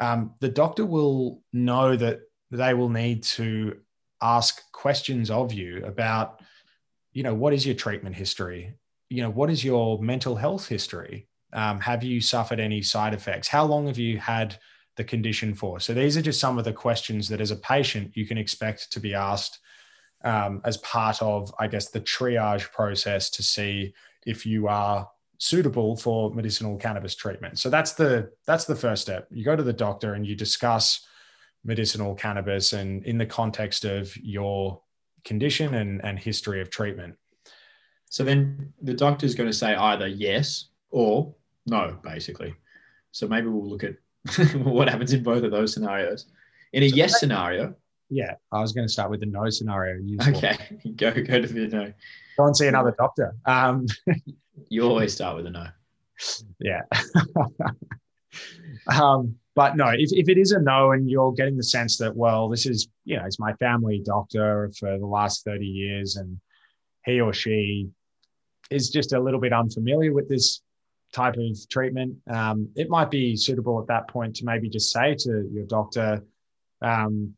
um, 0.00 0.34
the 0.40 0.48
doctor 0.48 0.84
will 0.84 1.42
know 1.52 1.96
that 1.96 2.20
they 2.50 2.74
will 2.74 2.88
need 2.88 3.22
to 3.22 3.76
ask 4.22 4.60
questions 4.72 5.30
of 5.30 5.52
you 5.52 5.84
about, 5.84 6.40
you 7.12 7.22
know, 7.22 7.34
what 7.34 7.52
is 7.52 7.66
your 7.66 7.74
treatment 7.74 8.16
history? 8.16 8.74
You 9.10 9.22
know, 9.22 9.30
what 9.30 9.50
is 9.50 9.64
your 9.64 10.00
mental 10.02 10.36
health 10.36 10.68
history? 10.68 11.28
Um, 11.52 11.80
have 11.80 12.02
you 12.02 12.20
suffered 12.20 12.58
any 12.58 12.82
side 12.82 13.14
effects? 13.14 13.48
How 13.48 13.64
long 13.64 13.86
have 13.86 13.98
you 13.98 14.18
had 14.18 14.58
the 14.96 15.04
condition 15.04 15.54
for? 15.54 15.78
So 15.78 15.94
these 15.94 16.16
are 16.16 16.22
just 16.22 16.40
some 16.40 16.58
of 16.58 16.64
the 16.64 16.72
questions 16.72 17.28
that, 17.28 17.40
as 17.40 17.50
a 17.50 17.56
patient, 17.56 18.16
you 18.16 18.26
can 18.26 18.38
expect 18.38 18.90
to 18.92 19.00
be 19.00 19.14
asked 19.14 19.58
um, 20.24 20.62
as 20.64 20.78
part 20.78 21.20
of, 21.22 21.54
I 21.58 21.68
guess, 21.68 21.90
the 21.90 22.00
triage 22.00 22.72
process 22.72 23.30
to 23.30 23.42
see 23.42 23.94
if 24.26 24.46
you 24.46 24.68
are 24.68 25.08
suitable 25.38 25.96
for 25.96 26.32
medicinal 26.32 26.76
cannabis 26.76 27.14
treatment. 27.14 27.58
So 27.58 27.70
that's 27.70 27.92
the 27.92 28.30
that's 28.46 28.64
the 28.64 28.76
first 28.76 29.02
step. 29.02 29.28
You 29.30 29.44
go 29.44 29.56
to 29.56 29.62
the 29.62 29.72
doctor 29.72 30.14
and 30.14 30.26
you 30.26 30.34
discuss 30.34 31.06
medicinal 31.64 32.14
cannabis 32.14 32.72
and 32.72 33.04
in 33.04 33.18
the 33.18 33.26
context 33.26 33.84
of 33.84 34.14
your 34.18 34.80
condition 35.24 35.74
and, 35.74 36.04
and 36.04 36.18
history 36.18 36.60
of 36.60 36.70
treatment. 36.70 37.14
So 38.10 38.22
then 38.22 38.72
the 38.82 38.94
doctor 38.94 39.26
is 39.26 39.34
going 39.34 39.48
to 39.48 39.56
say 39.56 39.74
either 39.74 40.06
yes 40.06 40.68
or 40.90 41.34
no, 41.66 41.98
basically. 42.02 42.54
So 43.12 43.26
maybe 43.26 43.48
we'll 43.48 43.68
look 43.68 43.84
at 43.84 43.94
what 44.56 44.88
happens 44.88 45.12
in 45.12 45.22
both 45.22 45.42
of 45.42 45.50
those 45.50 45.72
scenarios. 45.72 46.26
In 46.72 46.82
a 46.82 46.88
so 46.88 46.96
yes 46.96 47.18
scenario. 47.18 47.74
Yeah, 48.10 48.34
I 48.52 48.60
was 48.60 48.72
going 48.72 48.86
to 48.86 48.92
start 48.92 49.10
with 49.10 49.20
the 49.20 49.26
no 49.26 49.48
scenario. 49.48 49.98
Okay, 50.28 50.56
go 50.96 51.10
go 51.12 51.40
to 51.40 51.46
the 51.46 51.68
no. 51.68 51.92
Go 52.36 52.46
and 52.46 52.56
see 52.56 52.66
another 52.66 52.94
doctor. 52.98 53.34
Um, 53.46 53.86
you 54.68 54.82
always 54.82 55.14
start 55.14 55.36
with 55.36 55.46
a 55.46 55.50
no. 55.50 55.66
Yeah. 56.60 56.82
um, 59.00 59.36
but 59.54 59.76
no, 59.76 59.88
if, 59.88 60.10
if 60.12 60.28
it 60.28 60.38
is 60.38 60.52
a 60.52 60.60
no 60.60 60.92
and 60.92 61.08
you're 61.08 61.32
getting 61.32 61.56
the 61.56 61.62
sense 61.62 61.96
that, 61.98 62.14
well, 62.14 62.48
this 62.48 62.66
is, 62.66 62.88
you 63.04 63.16
know, 63.16 63.24
it's 63.24 63.38
my 63.38 63.52
family 63.54 64.02
doctor 64.04 64.70
for 64.78 64.98
the 64.98 65.06
last 65.06 65.44
30 65.44 65.64
years 65.64 66.16
and 66.16 66.38
he 67.04 67.20
or 67.20 67.32
she 67.32 67.88
is 68.70 68.90
just 68.90 69.12
a 69.12 69.20
little 69.20 69.40
bit 69.40 69.52
unfamiliar 69.52 70.12
with 70.12 70.28
this 70.28 70.62
type 71.12 71.36
of 71.36 71.68
treatment, 71.68 72.16
um, 72.28 72.68
it 72.74 72.90
might 72.90 73.10
be 73.10 73.36
suitable 73.36 73.80
at 73.80 73.86
that 73.86 74.08
point 74.08 74.34
to 74.36 74.44
maybe 74.44 74.68
just 74.68 74.90
say 74.90 75.14
to 75.14 75.48
your 75.52 75.64
doctor, 75.66 76.22
um, 76.82 77.32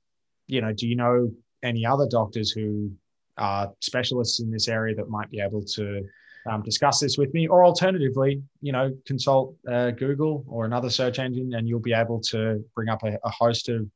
you 0.46 0.60
know, 0.60 0.72
do 0.72 0.88
you 0.88 0.96
know 0.96 1.30
any 1.62 1.84
other 1.84 2.06
doctors 2.08 2.50
who 2.50 2.90
are 3.36 3.70
specialists 3.80 4.40
in 4.40 4.50
this 4.50 4.68
area 4.68 4.94
that 4.94 5.10
might 5.10 5.30
be 5.30 5.40
able 5.40 5.62
to 5.62 6.02
um, 6.48 6.62
discuss 6.62 7.00
this 7.00 7.18
with 7.18 7.32
me, 7.34 7.46
or 7.46 7.64
alternatively, 7.64 8.42
you 8.60 8.72
know, 8.72 8.92
consult 9.06 9.54
uh, 9.70 9.90
Google 9.90 10.44
or 10.48 10.64
another 10.64 10.90
search 10.90 11.18
engine, 11.18 11.54
and 11.54 11.68
you'll 11.68 11.80
be 11.80 11.92
able 11.92 12.20
to 12.30 12.64
bring 12.74 12.88
up 12.88 13.02
a, 13.02 13.18
a 13.24 13.30
host 13.30 13.68
of 13.68 13.86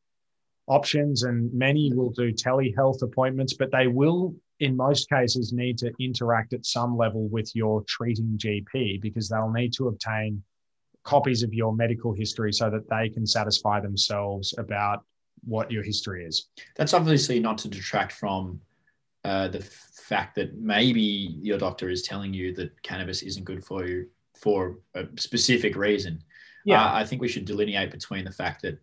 options. 0.66 1.22
And 1.22 1.52
many 1.52 1.92
will 1.92 2.10
do 2.10 2.32
telehealth 2.32 3.02
appointments, 3.02 3.54
but 3.54 3.70
they 3.72 3.86
will, 3.86 4.34
in 4.60 4.76
most 4.76 5.08
cases, 5.08 5.52
need 5.52 5.78
to 5.78 5.92
interact 6.00 6.52
at 6.52 6.66
some 6.66 6.96
level 6.96 7.28
with 7.28 7.50
your 7.54 7.82
treating 7.88 8.36
GP 8.36 9.00
because 9.00 9.28
they'll 9.28 9.50
need 9.52 9.72
to 9.74 9.88
obtain 9.88 10.42
copies 11.02 11.42
of 11.42 11.54
your 11.54 11.74
medical 11.74 12.12
history 12.12 12.52
so 12.52 12.70
that 12.70 12.88
they 12.88 13.08
can 13.08 13.26
satisfy 13.26 13.80
themselves 13.80 14.54
about 14.58 15.04
what 15.44 15.70
your 15.70 15.82
history 15.82 16.24
is. 16.24 16.48
That's 16.76 16.94
obviously 16.94 17.40
not 17.40 17.58
to 17.58 17.68
detract 17.68 18.12
from 18.12 18.60
uh, 19.24 19.48
the 19.48 19.60
fact 19.60 20.34
that 20.36 20.58
maybe 20.58 21.36
your 21.42 21.58
doctor 21.58 21.88
is 21.88 22.02
telling 22.02 22.32
you 22.32 22.54
that 22.54 22.82
cannabis 22.82 23.22
isn't 23.22 23.44
good 23.44 23.64
for 23.64 23.86
you 23.86 24.06
for 24.40 24.78
a 24.94 25.04
specific 25.18 25.76
reason. 25.76 26.22
Yeah, 26.64 26.84
uh, 26.84 26.94
I 26.94 27.04
think 27.04 27.22
we 27.22 27.28
should 27.28 27.44
delineate 27.44 27.90
between 27.90 28.24
the 28.24 28.32
fact 28.32 28.62
that 28.62 28.78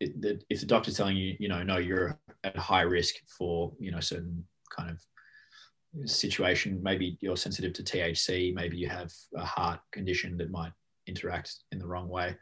it, 0.00 0.20
that 0.20 0.44
if 0.48 0.60
the 0.60 0.66
doctor's 0.66 0.96
telling 0.96 1.16
you, 1.16 1.36
you 1.38 1.48
know, 1.48 1.62
no, 1.62 1.78
you're 1.78 2.18
at 2.44 2.56
high 2.56 2.82
risk 2.82 3.16
for, 3.26 3.72
you 3.78 3.90
know, 3.90 4.00
certain 4.00 4.44
kind 4.70 4.90
of 4.90 6.08
situation, 6.08 6.80
maybe 6.82 7.18
you're 7.20 7.36
sensitive 7.36 7.72
to 7.74 7.82
THC, 7.82 8.54
maybe 8.54 8.76
you 8.76 8.88
have 8.88 9.12
a 9.36 9.44
heart 9.44 9.80
condition 9.92 10.36
that 10.38 10.50
might 10.50 10.72
interact 11.06 11.56
in 11.72 11.78
the 11.78 11.86
wrong 11.86 12.08
way. 12.08 12.36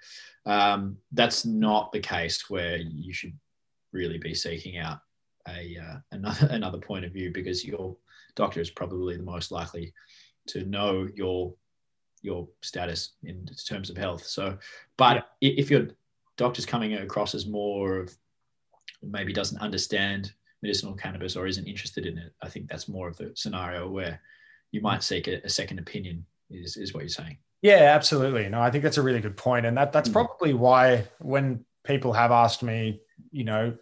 Um, 0.44 0.96
that's 1.12 1.46
not 1.46 1.92
the 1.92 2.00
case 2.00 2.50
where 2.50 2.76
you 2.76 3.12
should 3.12 3.32
really 3.92 4.18
be 4.18 4.34
seeking 4.34 4.76
out 4.78 4.98
a 5.48 5.76
uh, 5.78 5.96
another 6.12 6.46
another 6.50 6.78
point 6.78 7.04
of 7.04 7.12
view 7.12 7.30
because 7.32 7.64
your 7.64 7.96
doctor 8.34 8.60
is 8.60 8.70
probably 8.70 9.16
the 9.16 9.22
most 9.22 9.50
likely 9.50 9.92
to 10.48 10.64
know 10.64 11.08
your 11.14 11.54
your 12.22 12.48
status 12.62 13.12
in 13.22 13.46
terms 13.68 13.90
of 13.90 13.96
health. 13.96 14.24
So, 14.24 14.58
but 14.96 15.28
yeah. 15.40 15.52
if 15.56 15.70
your 15.70 15.88
doctor's 16.36 16.66
coming 16.66 16.94
across 16.94 17.34
as 17.34 17.46
more 17.46 17.98
of 17.98 18.16
maybe 19.02 19.32
doesn't 19.32 19.60
understand 19.60 20.32
medicinal 20.62 20.94
cannabis 20.94 21.36
or 21.36 21.46
isn't 21.46 21.66
interested 21.66 22.06
in 22.06 22.18
it, 22.18 22.32
I 22.42 22.48
think 22.48 22.68
that's 22.68 22.88
more 22.88 23.08
of 23.08 23.16
the 23.16 23.32
scenario 23.34 23.88
where 23.88 24.20
you 24.72 24.80
might 24.80 25.02
seek 25.02 25.28
a, 25.28 25.40
a 25.44 25.48
second 25.48 25.78
opinion. 25.78 26.24
Is 26.50 26.76
is 26.76 26.94
what 26.94 27.00
you're 27.00 27.08
saying? 27.08 27.38
Yeah, 27.62 27.92
absolutely. 27.94 28.48
No, 28.48 28.60
I 28.60 28.70
think 28.70 28.84
that's 28.84 28.98
a 28.98 29.02
really 29.02 29.20
good 29.20 29.36
point, 29.36 29.66
and 29.66 29.76
that 29.76 29.92
that's 29.92 30.08
mm. 30.08 30.12
probably 30.12 30.54
why 30.54 31.04
when 31.18 31.64
people 31.84 32.12
have 32.12 32.30
asked 32.30 32.62
me, 32.62 33.00
you 33.30 33.44
know, 33.44 33.76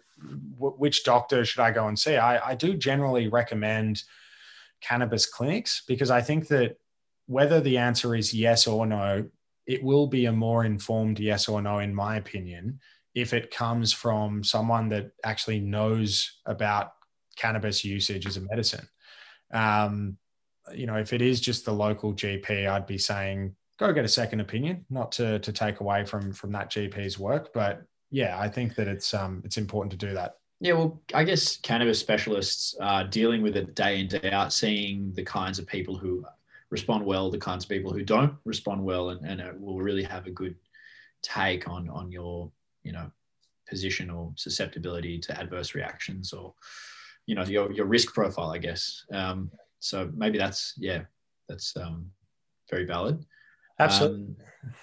which 0.57 1.03
doctor 1.03 1.45
should 1.45 1.61
I 1.61 1.71
go 1.71 1.87
and 1.87 1.97
see, 1.97 2.17
I, 2.17 2.51
I 2.51 2.55
do 2.55 2.75
generally 2.75 3.27
recommend 3.27 4.03
cannabis 4.81 5.25
clinics 5.25 5.83
because 5.87 6.11
I 6.11 6.21
think 6.21 6.47
that 6.49 6.77
whether 7.27 7.59
the 7.59 7.77
answer 7.77 8.15
is 8.15 8.33
yes 8.33 8.67
or 8.67 8.85
no, 8.85 9.25
it 9.65 9.83
will 9.83 10.07
be 10.07 10.25
a 10.25 10.31
more 10.31 10.63
informed 10.63 11.19
yes 11.19 11.47
or 11.47 11.61
no, 11.61 11.79
in 11.79 11.93
my 11.93 12.17
opinion, 12.17 12.79
if 13.15 13.33
it 13.33 13.51
comes 13.51 13.93
from 13.93 14.43
someone 14.43 14.89
that 14.89 15.11
actually 15.23 15.59
knows 15.59 16.39
about 16.45 16.91
cannabis 17.35 17.83
usage 17.83 18.27
as 18.27 18.37
a 18.37 18.41
medicine. 18.41 18.87
Um, 19.51 20.17
you 20.73 20.85
know, 20.85 20.95
if 20.95 21.13
it 21.13 21.21
is 21.21 21.41
just 21.41 21.65
the 21.65 21.73
local 21.73 22.13
GP, 22.13 22.67
I'd 22.69 22.87
be 22.87 22.97
saying 22.97 23.55
go 23.77 23.91
get 23.91 24.05
a 24.05 24.09
second 24.09 24.39
opinion, 24.39 24.85
not 24.89 25.11
to 25.13 25.39
to 25.39 25.51
take 25.51 25.79
away 25.79 26.05
from 26.05 26.33
from 26.33 26.51
that 26.53 26.71
GP's 26.71 27.19
work, 27.19 27.53
but 27.53 27.83
yeah, 28.15 28.39
I 28.39 28.47
think 28.47 28.75
that 28.75 28.87
it's 28.87 29.13
um 29.13 29.41
it's 29.43 29.57
important 29.57 29.91
to 29.91 30.07
do 30.07 30.13
that. 30.13 30.37
Yeah, 30.61 30.73
well, 30.73 31.01
I 31.13 31.25
guess 31.25 31.57
cannabis 31.57 31.99
specialists 31.99 32.73
are 32.79 33.03
dealing 33.03 33.41
with 33.41 33.57
it 33.57 33.75
day 33.75 33.99
in 33.99 34.07
day 34.07 34.31
out, 34.31 34.53
seeing 34.53 35.11
the 35.13 35.23
kinds 35.23 35.59
of 35.59 35.67
people 35.67 35.97
who 35.97 36.23
respond 36.69 37.05
well, 37.05 37.29
the 37.29 37.37
kinds 37.37 37.65
of 37.65 37.69
people 37.69 37.91
who 37.91 38.03
don't 38.03 38.33
respond 38.45 38.81
well, 38.81 39.09
and, 39.09 39.25
and 39.25 39.61
will 39.61 39.81
really 39.81 40.03
have 40.03 40.27
a 40.27 40.31
good 40.31 40.55
take 41.23 41.67
on 41.67 41.89
on 41.89 42.09
your 42.09 42.49
you 42.83 42.93
know 42.93 43.11
position 43.67 44.09
or 44.09 44.31
susceptibility 44.37 45.19
to 45.19 45.37
adverse 45.37 45.75
reactions 45.75 46.31
or 46.31 46.53
you 47.25 47.35
know 47.35 47.43
your 47.43 47.69
your 47.73 47.85
risk 47.85 48.13
profile, 48.13 48.51
I 48.51 48.59
guess. 48.59 49.03
Um, 49.11 49.51
so 49.81 50.09
maybe 50.15 50.37
that's 50.37 50.73
yeah, 50.77 51.01
that's 51.49 51.75
um, 51.75 52.09
very 52.71 52.85
valid. 52.85 53.25
Absolutely. 53.77 54.37
Um, 54.63 54.73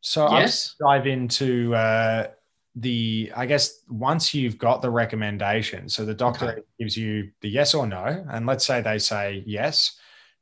so 0.00 0.30
yes. 0.32 0.76
I'll 0.80 0.96
dive 0.96 1.06
into 1.06 1.74
uh, 1.74 2.28
the, 2.74 3.32
I 3.36 3.46
guess, 3.46 3.80
once 3.88 4.34
you've 4.34 4.58
got 4.58 4.82
the 4.82 4.90
recommendation, 4.90 5.88
so 5.88 6.04
the 6.04 6.14
doctor 6.14 6.52
okay. 6.52 6.62
gives 6.78 6.96
you 6.96 7.30
the 7.40 7.48
yes 7.48 7.74
or 7.74 7.86
no, 7.86 8.24
and 8.28 8.46
let's 8.46 8.66
say 8.66 8.80
they 8.80 8.98
say 8.98 9.42
yes. 9.46 9.98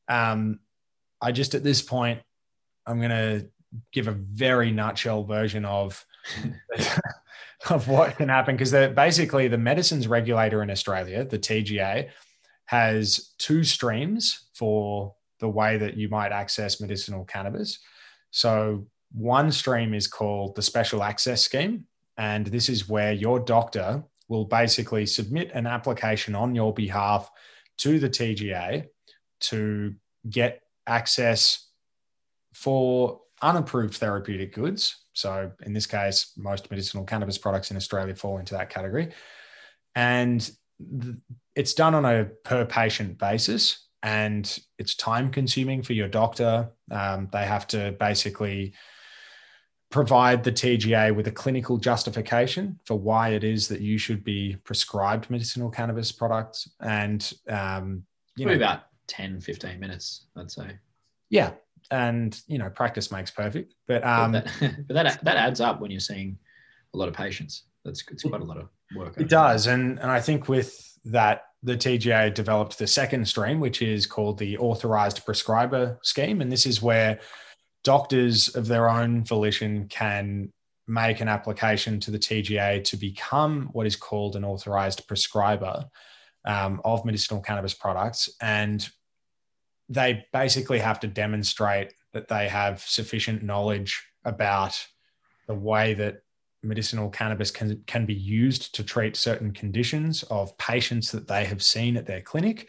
Um, 0.08 0.60
I 1.20 1.32
just 1.32 1.54
at 1.54 1.62
this 1.62 1.82
point, 1.82 2.20
I'm 2.86 2.98
going 2.98 3.10
to 3.10 3.48
give 3.92 4.08
a 4.08 4.12
very 4.12 4.70
nutshell 4.70 5.24
version 5.24 5.64
of 5.64 6.04
of 7.70 7.88
what 7.88 8.16
can 8.16 8.28
happen 8.28 8.56
because 8.56 8.72
basically 8.94 9.48
the 9.48 9.58
medicines 9.58 10.08
regulator 10.08 10.62
in 10.62 10.70
Australia, 10.70 11.24
the 11.24 11.38
TGA, 11.38 12.08
has 12.66 13.34
two 13.38 13.62
streams 13.62 14.48
for 14.54 15.14
the 15.40 15.48
way 15.48 15.76
that 15.76 15.96
you 15.96 16.08
might 16.08 16.32
access 16.32 16.80
medicinal 16.80 17.24
cannabis. 17.24 17.78
So, 18.30 18.86
one 19.12 19.52
stream 19.52 19.92
is 19.92 20.06
called 20.06 20.56
the 20.56 20.62
Special 20.62 21.02
Access 21.02 21.42
Scheme. 21.42 21.86
And 22.16 22.46
this 22.46 22.68
is 22.68 22.88
where 22.88 23.12
your 23.12 23.40
doctor 23.40 24.04
will 24.28 24.44
basically 24.44 25.06
submit 25.06 25.50
an 25.52 25.66
application 25.66 26.34
on 26.34 26.54
your 26.54 26.72
behalf 26.72 27.30
to 27.78 27.98
the 27.98 28.08
TGA 28.08 28.86
to 29.40 29.94
get 30.28 30.62
access 30.86 31.68
for 32.54 33.20
unapproved 33.40 33.94
therapeutic 33.94 34.54
goods. 34.54 34.96
So, 35.14 35.50
in 35.64 35.72
this 35.72 35.86
case, 35.86 36.32
most 36.36 36.70
medicinal 36.70 37.04
cannabis 37.04 37.38
products 37.38 37.70
in 37.70 37.76
Australia 37.76 38.14
fall 38.14 38.38
into 38.38 38.54
that 38.54 38.70
category. 38.70 39.12
And 39.94 40.48
it's 41.54 41.74
done 41.74 41.94
on 41.94 42.04
a 42.04 42.24
per 42.44 42.64
patient 42.64 43.18
basis 43.18 43.88
and 44.02 44.58
it's 44.78 44.94
time 44.94 45.30
consuming 45.30 45.82
for 45.82 45.92
your 45.92 46.08
doctor. 46.08 46.70
Um, 46.90 47.28
they 47.32 47.44
have 47.44 47.66
to 47.68 47.92
basically 48.00 48.74
provide 49.92 50.42
the 50.42 50.50
TGA 50.50 51.14
with 51.14 51.28
a 51.28 51.30
clinical 51.30 51.76
justification 51.76 52.80
for 52.84 52.98
why 52.98 53.28
it 53.28 53.44
is 53.44 53.68
that 53.68 53.82
you 53.82 53.98
should 53.98 54.24
be 54.24 54.56
prescribed 54.64 55.30
medicinal 55.30 55.70
cannabis 55.70 56.10
products. 56.10 56.68
And, 56.80 57.32
um, 57.48 58.02
you 58.34 58.46
Probably 58.46 58.58
know, 58.58 58.64
about 58.64 58.84
10, 59.06 59.40
15 59.42 59.78
minutes, 59.78 60.26
I'd 60.34 60.50
say. 60.50 60.78
Yeah. 61.28 61.52
And, 61.90 62.40
you 62.46 62.56
know, 62.56 62.70
practice 62.70 63.12
makes 63.12 63.30
perfect. 63.30 63.74
But, 63.86 64.02
um, 64.02 64.32
but, 64.32 64.46
that, 64.60 64.86
but 64.88 64.94
that, 64.94 65.24
that 65.24 65.36
adds 65.36 65.60
up 65.60 65.80
when 65.80 65.90
you're 65.90 66.00
seeing 66.00 66.38
a 66.94 66.98
lot 66.98 67.08
of 67.08 67.14
patients. 67.14 67.64
That's 67.84 68.02
it's 68.10 68.22
quite 68.22 68.40
a 68.40 68.44
lot 68.44 68.56
of 68.56 68.68
work. 68.96 69.14
It 69.18 69.28
does. 69.28 69.66
And, 69.66 69.98
and 69.98 70.10
I 70.10 70.20
think 70.20 70.48
with 70.48 70.98
that, 71.04 71.44
the 71.62 71.76
TGA 71.76 72.32
developed 72.32 72.78
the 72.78 72.86
second 72.86 73.28
stream, 73.28 73.60
which 73.60 73.82
is 73.82 74.06
called 74.06 74.38
the 74.38 74.56
authorized 74.56 75.24
prescriber 75.26 75.98
scheme. 76.02 76.40
And 76.40 76.50
this 76.50 76.64
is 76.64 76.80
where 76.80 77.20
doctors 77.84 78.54
of 78.54 78.66
their 78.66 78.88
own 78.88 79.24
volition 79.24 79.88
can 79.88 80.52
make 80.86 81.20
an 81.20 81.28
application 81.28 82.00
to 82.00 82.10
the 82.10 82.18
TGA 82.18 82.84
to 82.84 82.96
become 82.96 83.70
what 83.72 83.86
is 83.86 83.96
called 83.96 84.36
an 84.36 84.44
authorized 84.44 85.06
prescriber 85.06 85.84
um, 86.44 86.80
of 86.84 87.04
medicinal 87.04 87.40
cannabis 87.40 87.74
products. 87.74 88.28
And 88.40 88.86
they 89.88 90.24
basically 90.32 90.78
have 90.78 91.00
to 91.00 91.06
demonstrate 91.06 91.94
that 92.12 92.28
they 92.28 92.48
have 92.48 92.80
sufficient 92.80 93.42
knowledge 93.42 94.02
about 94.24 94.86
the 95.46 95.54
way 95.54 95.94
that 95.94 96.22
medicinal 96.62 97.10
cannabis 97.10 97.50
can, 97.50 97.82
can 97.86 98.06
be 98.06 98.14
used 98.14 98.74
to 98.74 98.84
treat 98.84 99.16
certain 99.16 99.52
conditions 99.52 100.22
of 100.24 100.56
patients 100.58 101.10
that 101.10 101.26
they 101.26 101.44
have 101.44 101.62
seen 101.62 101.96
at 101.96 102.06
their 102.06 102.20
clinic. 102.20 102.68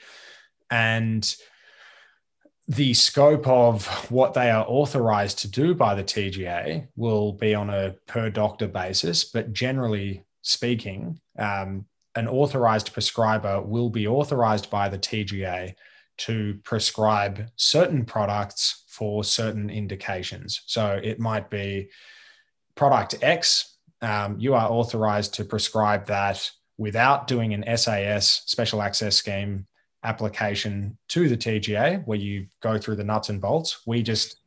And 0.72 1.36
the 2.68 2.94
scope 2.94 3.48
of 3.48 3.86
what 4.10 4.34
they 4.34 4.50
are 4.50 4.66
authorized 4.68 5.40
to 5.40 5.48
do 5.50 5.76
by 5.76 5.96
the 5.96 6.04
TGA 6.04 6.88
will 6.96 7.34
be 7.34 7.54
on 7.54 7.70
a 7.70 7.96
per 8.08 8.30
doctor 8.30 8.68
basis, 8.68 9.26
but 9.26 9.52
generally 9.52 10.24
speaking, 10.42 11.20
um, 11.38 11.86
an 12.16 12.28
authorized 12.28 12.94
prescriber 12.94 13.62
will 13.62 13.90
be 13.90 14.08
authorized 14.08 14.70
by 14.70 14.88
the 14.88 15.00
TGA 15.00 15.74
to 16.20 16.60
prescribe 16.64 17.50
certain 17.56 18.06
products 18.06 18.84
for 18.88 19.24
certain 19.24 19.70
indications. 19.70 20.62
So 20.68 21.00
it 21.04 21.20
might 21.20 21.50
be 21.50 21.90
product 22.76 23.16
X 23.22 23.74
um, 24.04 24.38
you 24.38 24.54
are 24.54 24.70
authorized 24.70 25.34
to 25.36 25.46
prescribe 25.46 26.08
that 26.08 26.52
without 26.78 27.26
doing 27.26 27.54
an 27.54 27.78
SAS 27.78 28.44
special 28.46 28.82
access 28.82 29.16
scheme 29.16 29.66
application 30.04 30.98
to 31.10 31.30
the 31.30 31.38
TGA 31.38 32.06
where 32.06 32.18
you 32.18 32.48
go 32.62 32.78
through 32.78 32.96
the 32.96 33.04
nuts 33.04 33.30
and 33.30 33.42
bolts. 33.42 33.82
We 33.86 34.02
just, 34.04 34.38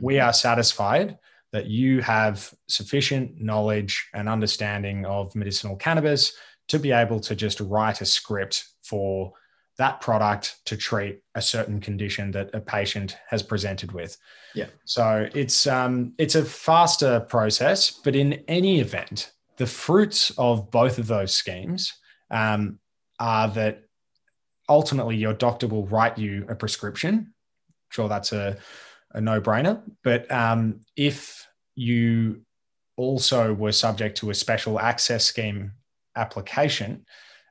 we 0.00 0.14
mm-hmm. 0.14 0.28
are 0.28 0.32
satisfied 0.32 1.18
that 1.52 1.66
you 1.66 2.00
have 2.00 2.52
sufficient 2.68 3.40
knowledge 3.40 4.08
and 4.14 4.28
understanding 4.28 5.04
of 5.04 5.34
medicinal 5.34 5.76
cannabis 5.76 6.32
to 6.68 6.78
be 6.78 6.92
able 6.92 7.18
to 7.20 7.34
just 7.34 7.60
write 7.60 8.00
a 8.00 8.06
script 8.06 8.68
for 8.82 9.32
that 9.76 10.00
product 10.00 10.58
to 10.66 10.76
treat 10.76 11.20
a 11.34 11.42
certain 11.42 11.80
condition 11.80 12.30
that 12.30 12.50
a 12.54 12.60
patient 12.60 13.16
has 13.28 13.42
presented 13.42 13.92
with. 13.92 14.16
Yeah. 14.54 14.66
So 14.84 15.28
it's 15.34 15.66
um, 15.66 16.12
it's 16.18 16.34
a 16.34 16.44
faster 16.44 17.20
process, 17.20 17.90
but 17.90 18.14
in 18.14 18.44
any 18.46 18.80
event, 18.80 19.32
the 19.56 19.66
fruits 19.66 20.32
of 20.38 20.70
both 20.70 20.98
of 20.98 21.06
those 21.06 21.34
schemes 21.34 21.92
um, 22.30 22.78
are 23.18 23.48
that 23.48 23.84
ultimately 24.70 25.16
your 25.16 25.34
doctor 25.34 25.66
will 25.66 25.86
write 25.86 26.16
you 26.16 26.46
a 26.48 26.54
prescription. 26.54 27.34
Sure, 27.90 28.08
that's 28.08 28.32
a, 28.32 28.56
a 29.12 29.20
no 29.20 29.40
brainer. 29.40 29.82
But 30.02 30.30
um, 30.32 30.80
if 30.96 31.46
you 31.74 32.42
also 32.96 33.52
were 33.52 33.72
subject 33.72 34.16
to 34.18 34.30
a 34.30 34.34
special 34.34 34.80
access 34.80 35.24
scheme 35.24 35.72
application, 36.16 37.04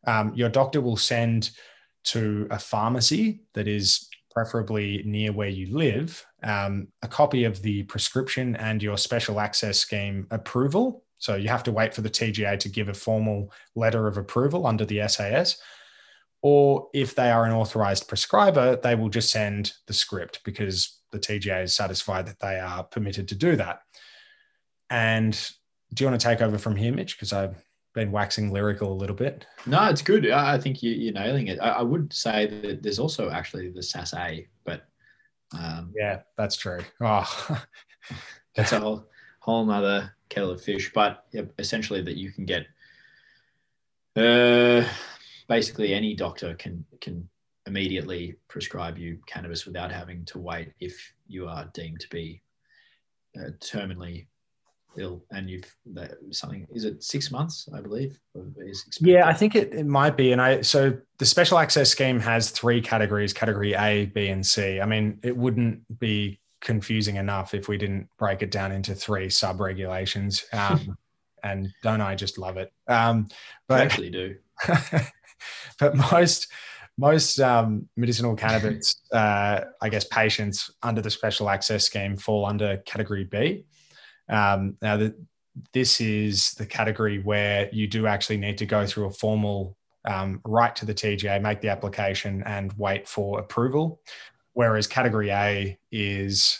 um, 0.07 0.33
your 0.33 0.49
doctor 0.49 0.81
will 0.81 0.97
send 0.97 1.51
to 2.05 2.47
a 2.49 2.57
pharmacy 2.57 3.41
that 3.53 3.67
is 3.67 4.07
preferably 4.31 5.03
near 5.05 5.33
where 5.33 5.49
you 5.49 5.75
live, 5.75 6.25
um, 6.43 6.87
a 7.01 7.07
copy 7.07 7.43
of 7.43 7.61
the 7.61 7.83
prescription 7.83 8.55
and 8.55 8.81
your 8.81 8.97
special 8.97 9.39
access 9.39 9.77
scheme 9.77 10.25
approval 10.31 11.03
So 11.19 11.35
you 11.35 11.49
have 11.49 11.63
to 11.63 11.71
wait 11.71 11.93
for 11.93 12.01
the 12.01 12.09
TGA 12.09 12.57
to 12.59 12.69
give 12.69 12.87
a 12.87 12.93
formal 12.93 13.51
letter 13.75 14.07
of 14.07 14.17
approval 14.17 14.65
under 14.65 14.85
the 14.85 15.07
SAS. 15.07 15.57
Or 16.41 16.87
if 16.93 17.15
they 17.15 17.31
are 17.31 17.45
an 17.45 17.51
authorized 17.51 18.07
prescriber, 18.07 18.77
they 18.77 18.95
will 18.95 19.09
just 19.09 19.31
send 19.31 19.73
the 19.87 19.93
script 19.93 20.41
because 20.45 20.99
the 21.11 21.19
TGA 21.19 21.63
is 21.63 21.75
satisfied 21.75 22.27
that 22.27 22.39
they 22.39 22.59
are 22.59 22.83
permitted 22.83 23.27
to 23.29 23.35
do 23.35 23.55
that. 23.57 23.81
And 24.89 25.33
do 25.93 26.03
you 26.03 26.09
want 26.09 26.19
to 26.19 26.25
take 26.25 26.41
over 26.41 26.57
from 26.57 26.75
here, 26.75 26.93
Mitch? 26.93 27.15
Because 27.17 27.33
I've 27.33 27.63
been 27.93 28.11
waxing 28.11 28.51
lyrical 28.51 28.91
a 28.91 28.93
little 28.93 29.15
bit. 29.15 29.45
No, 29.65 29.89
it's 29.89 30.01
good. 30.01 30.29
I 30.29 30.57
think 30.57 30.81
you, 30.83 31.09
are 31.09 31.13
nailing 31.13 31.47
it. 31.47 31.59
I, 31.59 31.81
would 31.81 32.13
say 32.13 32.47
that 32.47 32.83
there's 32.83 32.99
also 32.99 33.29
actually 33.29 33.69
the 33.69 33.83
SAS 33.83 34.13
A, 34.13 34.47
but 34.63 34.83
um, 35.57 35.91
yeah, 35.95 36.21
that's 36.37 36.55
true. 36.55 36.79
Oh, 37.01 37.57
that's 38.55 38.71
a 38.71 38.79
whole 38.79 39.05
whole 39.39 39.65
nother 39.65 40.13
kettle 40.29 40.51
of 40.51 40.61
fish. 40.61 40.91
But 40.93 41.25
yeah, 41.31 41.43
essentially, 41.57 42.01
that 42.03 42.17
you 42.17 42.31
can 42.31 42.45
get. 42.45 42.67
Uh, 44.15 44.87
basically, 45.49 45.93
any 45.93 46.15
doctor 46.15 46.53
can 46.53 46.85
can 47.01 47.27
immediately 47.65 48.35
prescribe 48.47 48.97
you 48.97 49.19
cannabis 49.27 49.65
without 49.65 49.91
having 49.91 50.23
to 50.25 50.39
wait 50.39 50.71
if 50.79 51.13
you 51.27 51.47
are 51.47 51.69
deemed 51.73 51.99
to 51.99 52.09
be 52.09 52.41
uh, 53.37 53.49
terminally 53.59 54.27
ill. 54.97 55.23
And 55.31 55.49
you've 55.49 55.75
that, 55.93 56.11
something 56.31 56.65
is 56.73 56.85
it 56.85 57.03
six 57.03 57.29
months 57.31 57.69
i 57.75 57.79
believe 57.79 58.19
yeah 59.01 59.27
i 59.27 59.33
think 59.33 59.55
it, 59.55 59.73
it 59.73 59.85
might 59.85 60.15
be. 60.17 60.31
And 60.31 60.41
i 60.41 60.61
so 60.61 60.97
the 61.17 61.25
special 61.25 61.59
access 61.59 61.91
scheme 61.91 62.19
has 62.19 62.49
three 62.49 62.81
categories 62.81 63.33
category 63.33 63.73
a 63.73 64.05
b 64.05 64.29
and 64.29 64.45
c. 64.45 64.79
I 64.79 64.85
mean 64.85 65.19
it 65.21 65.35
wouldn't 65.35 65.99
be 65.99 66.39
confusing 66.61 67.17
enough 67.17 67.53
if 67.53 67.67
we 67.67 67.77
didn't 67.77 68.09
break 68.17 68.41
it 68.41 68.51
down 68.51 68.71
into 68.71 68.95
three 68.95 69.29
sub 69.29 69.61
regulations 69.61 70.45
um, 70.53 70.97
and 71.43 71.69
don't 71.83 72.01
i 72.01 72.15
just 72.15 72.37
love 72.37 72.57
it? 72.57 72.71
Um, 72.87 73.27
but 73.67 73.81
I 73.81 73.83
actually 73.83 74.09
do 74.09 74.35
but 75.79 75.95
most 76.11 76.51
most 76.97 77.39
um, 77.39 77.87
medicinal 77.95 78.35
cannabis, 78.35 79.01
uh, 79.13 79.61
I 79.81 79.87
guess, 79.87 80.03
patients 80.03 80.69
under 80.83 81.01
the 81.01 81.09
special 81.09 81.49
access 81.49 81.85
scheme 81.85 82.17
fall 82.17 82.45
under 82.45 82.77
category 82.85 83.23
B. 83.23 83.63
Um, 84.27 84.75
now, 84.81 84.97
the, 84.97 85.15
this 85.71 86.01
is 86.01 86.51
the 86.51 86.65
category 86.65 87.19
where 87.19 87.69
you 87.71 87.87
do 87.87 88.05
actually 88.05 88.37
need 88.37 88.57
to 88.57 88.65
go 88.65 88.85
through 88.85 89.05
a 89.05 89.11
formal 89.11 89.77
um, 90.05 90.41
right 90.43 90.75
to 90.75 90.85
the 90.85 90.93
TGA, 90.93 91.41
make 91.41 91.61
the 91.61 91.69
application, 91.69 92.43
and 92.45 92.73
wait 92.77 93.07
for 93.07 93.39
approval. 93.39 94.01
Whereas 94.53 94.85
category 94.85 95.29
A 95.29 95.79
is 95.91 96.59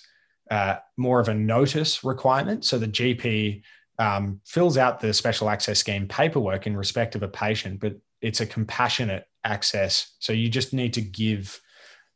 uh, 0.50 0.78
more 0.96 1.20
of 1.20 1.28
a 1.28 1.34
notice 1.34 2.04
requirement. 2.04 2.64
So 2.64 2.78
the 2.78 2.88
GP 2.88 3.62
um, 4.00 4.40
fills 4.46 4.78
out 4.78 5.00
the 5.00 5.14
special 5.14 5.50
access 5.50 5.80
scheme 5.80 6.08
paperwork 6.08 6.66
in 6.66 6.78
respect 6.78 7.16
of 7.16 7.24
a 7.24 7.28
patient, 7.28 7.82
but 7.82 7.96
it's 8.22 8.42
a 8.42 8.46
compassionate 8.46 9.26
access. 9.44 10.16
So 10.20 10.34
you 10.34 10.50
just 10.50 10.74
need 10.74 10.94
to 10.94 11.02
give 11.02 11.62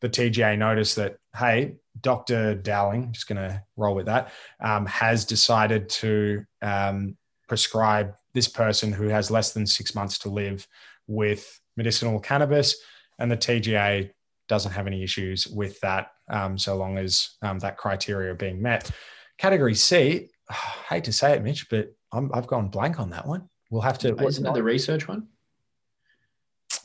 the 0.02 0.10
TGA 0.10 0.58
notice 0.58 0.96
that, 0.96 1.18
hey, 1.36 1.76
Dr. 2.02 2.56
Dowling, 2.56 3.12
just 3.14 3.28
going 3.28 3.38
to 3.38 3.64
roll 3.78 3.96
with 3.96 4.08
that, 4.08 4.32
um, 4.60 4.86
has 4.86 5.26
decided 5.26 5.90
to 5.90 6.44
um, 6.62 7.16
prescribe 7.48 8.14
this 8.34 8.48
person 8.48 8.92
who 8.92 9.08
has 9.08 9.32
less 9.32 9.54
than 9.54 9.66
six 9.66 9.96
months 9.96 10.18
to 10.20 10.30
live 10.30 10.68
with 11.08 11.60
medicinal 11.78 12.20
cannabis. 12.20 12.76
And 13.20 13.32
the 13.32 13.38
TGA 13.38 14.10
doesn't 14.50 14.72
have 14.72 14.88
any 14.88 15.04
issues 15.04 15.48
with 15.48 15.80
that 15.82 16.12
um, 16.30 16.58
so 16.58 16.76
long 16.76 16.98
as 16.98 17.30
um, 17.42 17.60
that 17.60 17.78
criteria 17.78 18.32
are 18.32 18.36
being 18.36 18.62
met. 18.62 18.92
Category 19.38 19.76
C, 19.76 20.30
I 20.50 20.56
hate 20.90 21.04
to 21.06 21.14
say 21.14 21.34
it, 21.34 21.44
Mitch, 21.44 21.70
but 21.70 21.94
i 22.12 22.22
have 22.36 22.48
gone 22.48 22.68
blank 22.68 23.00
on 23.00 23.10
that 23.12 23.28
one. 23.28 23.50
We'll 23.72 23.82
have 23.82 23.98
to. 24.00 24.16
Isn't 24.24 24.54
the 24.54 24.62
research 24.62 25.08
one? 25.08 25.28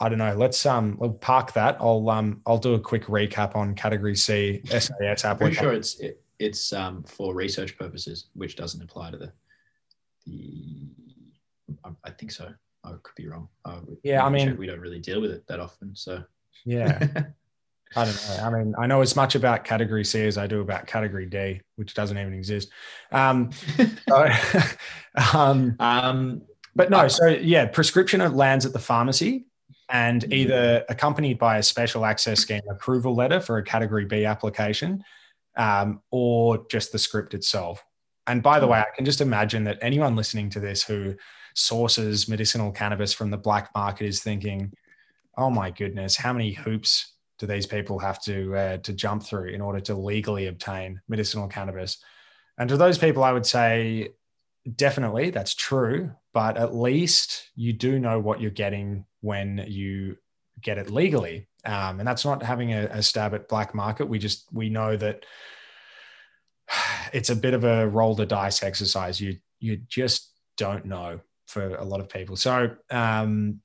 I 0.00 0.08
don't 0.08 0.18
know. 0.18 0.34
Let's 0.34 0.64
um 0.64 0.96
we'll 0.98 1.12
park 1.12 1.52
that. 1.54 1.76
I'll 1.80 2.08
um 2.10 2.40
I'll 2.46 2.58
do 2.58 2.74
a 2.74 2.80
quick 2.80 3.06
recap 3.06 3.56
on 3.56 3.74
category 3.74 4.14
C 4.14 4.62
SAS 4.66 5.24
application. 5.24 5.36
Pretty 5.38 5.54
sure 5.54 5.72
it's 5.72 5.98
it, 5.98 6.22
it's 6.38 6.72
um 6.72 7.02
for 7.04 7.34
research 7.34 7.76
purposes, 7.76 8.26
which 8.34 8.56
doesn't 8.56 8.82
apply 8.82 9.10
to 9.10 9.16
the 9.16 9.32
the. 10.26 10.88
I, 11.84 11.90
I 12.04 12.10
think 12.10 12.32
so. 12.32 12.48
I 12.84 12.92
could 13.02 13.14
be 13.16 13.28
wrong. 13.28 13.48
Uh, 13.64 13.80
yeah, 14.02 14.24
I 14.24 14.28
mean, 14.30 14.56
we 14.56 14.66
don't 14.66 14.80
really 14.80 15.00
deal 15.00 15.20
with 15.20 15.32
it 15.32 15.46
that 15.48 15.60
often, 15.60 15.94
so 15.94 16.22
yeah. 16.64 17.06
I 17.96 18.04
don't 18.04 18.28
know. 18.28 18.44
I 18.44 18.50
mean, 18.50 18.74
I 18.78 18.86
know 18.86 19.00
as 19.00 19.16
much 19.16 19.34
about 19.34 19.64
category 19.64 20.04
C 20.04 20.26
as 20.26 20.36
I 20.36 20.46
do 20.46 20.60
about 20.60 20.86
category 20.86 21.26
D, 21.26 21.62
which 21.76 21.94
doesn't 21.94 22.18
even 22.18 22.34
exist. 22.34 22.70
Um, 23.10 23.50
so, 24.08 24.28
um, 25.34 25.74
um, 25.80 26.42
but 26.76 26.90
no, 26.90 27.08
so 27.08 27.26
yeah, 27.26 27.66
prescription 27.66 28.20
lands 28.34 28.66
at 28.66 28.72
the 28.72 28.78
pharmacy 28.78 29.47
and 29.88 30.22
mm-hmm. 30.22 30.32
either 30.32 30.84
accompanied 30.88 31.38
by 31.38 31.58
a 31.58 31.62
special 31.62 32.04
access 32.04 32.40
scheme 32.40 32.62
approval 32.70 33.14
letter 33.14 33.40
for 33.40 33.58
a 33.58 33.64
category 33.64 34.04
B 34.04 34.24
application 34.24 35.02
um, 35.56 36.00
or 36.10 36.66
just 36.70 36.92
the 36.92 36.98
script 36.98 37.34
itself. 37.34 37.84
And 38.26 38.42
by 38.42 38.60
the 38.60 38.66
mm-hmm. 38.66 38.72
way, 38.72 38.80
I 38.80 38.96
can 38.96 39.04
just 39.04 39.20
imagine 39.20 39.64
that 39.64 39.78
anyone 39.80 40.16
listening 40.16 40.50
to 40.50 40.60
this 40.60 40.82
who 40.82 41.14
sources 41.54 42.28
medicinal 42.28 42.70
cannabis 42.70 43.12
from 43.12 43.30
the 43.30 43.36
black 43.36 43.70
market 43.74 44.06
is 44.06 44.22
thinking, 44.22 44.72
oh 45.36 45.50
my 45.50 45.70
goodness, 45.70 46.16
how 46.16 46.32
many 46.32 46.52
hoops 46.52 47.14
do 47.38 47.46
these 47.46 47.66
people 47.66 47.98
have 47.98 48.20
to, 48.22 48.54
uh, 48.54 48.76
to 48.78 48.92
jump 48.92 49.22
through 49.22 49.50
in 49.50 49.60
order 49.60 49.80
to 49.80 49.94
legally 49.94 50.46
obtain 50.46 51.00
medicinal 51.08 51.48
cannabis? 51.48 51.98
And 52.58 52.68
to 52.68 52.76
those 52.76 52.98
people, 52.98 53.22
I 53.24 53.32
would 53.32 53.46
say, 53.46 54.10
definitely 54.76 55.30
that's 55.30 55.54
true, 55.54 56.12
but 56.34 56.56
at 56.56 56.74
least 56.74 57.48
you 57.54 57.72
do 57.72 57.98
know 57.98 58.18
what 58.18 58.40
you're 58.40 58.50
getting 58.50 59.04
when 59.20 59.64
you 59.66 60.16
get 60.60 60.78
it 60.78 60.90
legally. 60.90 61.48
Um, 61.64 61.98
and 61.98 62.06
that's 62.06 62.24
not 62.24 62.42
having 62.42 62.72
a, 62.72 62.86
a 62.86 63.02
stab 63.02 63.34
at 63.34 63.48
black 63.48 63.74
market. 63.74 64.06
We 64.06 64.18
just 64.18 64.46
we 64.52 64.68
know 64.68 64.96
that 64.96 65.24
it's 67.12 67.30
a 67.30 67.36
bit 67.36 67.54
of 67.54 67.64
a 67.64 67.88
roll 67.88 68.14
the 68.14 68.26
dice 68.26 68.62
exercise. 68.62 69.20
You 69.20 69.36
you 69.60 69.76
just 69.76 70.32
don't 70.56 70.84
know 70.84 71.20
for 71.46 71.76
a 71.76 71.84
lot 71.84 72.00
of 72.00 72.08
people. 72.08 72.36
So 72.36 72.76
um, 72.90 73.60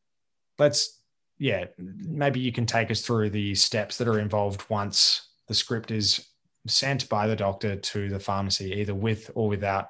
let's 0.57 1.01
yeah, 1.39 1.65
maybe 1.77 2.39
you 2.39 2.51
can 2.51 2.65
take 2.65 2.91
us 2.91 3.01
through 3.01 3.31
the 3.31 3.55
steps 3.55 3.97
that 3.97 4.07
are 4.07 4.19
involved 4.19 4.63
once 4.69 5.29
the 5.47 5.53
script 5.53 5.91
is 5.91 6.29
sent 6.67 7.09
by 7.09 7.27
the 7.27 7.35
doctor 7.35 7.75
to 7.75 8.09
the 8.09 8.19
pharmacy, 8.19 8.73
either 8.73 8.95
with 8.95 9.29
or 9.35 9.49
without 9.49 9.89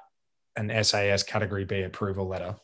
an 0.56 0.84
SAS 0.84 1.22
category 1.22 1.64
B 1.64 1.82
approval 1.82 2.26
letter. 2.26 2.56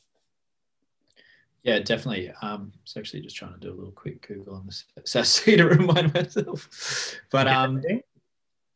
Yeah, 1.62 1.79
definitely. 1.81 2.31
Um, 2.42 2.73
I 2.75 2.79
was 2.83 2.96
actually 2.96 3.20
just 3.20 3.37
trying 3.37 3.53
to 3.53 3.61
do 3.61 3.70
a 3.70 3.77
little 3.77 3.92
quick 3.92 4.27
Google 4.27 4.55
on 4.55 4.66
the 4.66 5.03
SASC 5.03 5.57
to 5.57 5.64
remind 5.64 6.14
myself. 6.14 7.20
But 7.31 7.49
um, 7.49 7.83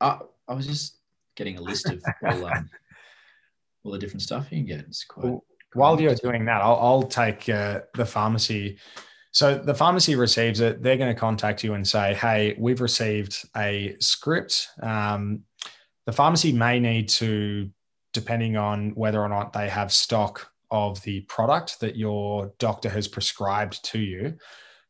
I, 0.01 0.19
I 0.47 0.55
was 0.55 0.67
just 0.67 0.99
getting 1.35 1.59
a 1.59 1.63
list 1.63 1.89
of 1.89 2.03
all, 2.27 2.47
um, 2.47 2.71
all 3.85 3.93
the 3.93 3.99
different 3.99 4.23
stuff 4.23 4.49
you 4.51 4.59
can 4.59 4.67
get. 4.67 4.81
It's 4.81 5.05
quite. 5.05 5.25
Well, 5.25 5.45
while 5.73 6.01
you're 6.01 6.15
doing 6.15 6.45
that, 6.45 6.61
I'll, 6.61 6.77
I'll 6.77 7.03
take 7.03 7.49
uh, 7.49 7.81
the 7.95 8.05
pharmacy. 8.05 8.79
So 9.33 9.57
the 9.59 9.75
pharmacy 9.75 10.15
receives 10.15 10.61
it. 10.61 10.83
They're 10.83 10.97
going 10.97 11.13
to 11.13 11.19
contact 11.19 11.65
you 11.65 11.75
and 11.75 11.87
say, 11.87 12.15
"Hey, 12.15 12.55
we've 12.59 12.81
received 12.81 13.49
a 13.57 13.97
script." 13.99 14.69
Um, 14.83 15.41
the 16.07 16.13
pharmacy 16.13 16.53
may 16.53 16.79
need 16.79 17.09
to, 17.11 17.71
depending 18.13 18.57
on 18.57 18.91
whether 18.91 19.21
or 19.21 19.29
not 19.29 19.53
they 19.53 19.69
have 19.69 19.93
stock 19.93 20.51
of 20.75 21.01
the 21.03 21.21
product 21.21 21.79
that 21.79 21.95
your 21.95 22.53
doctor 22.59 22.89
has 22.89 23.07
prescribed 23.07 23.85
to 23.85 24.01
you, 24.01 24.37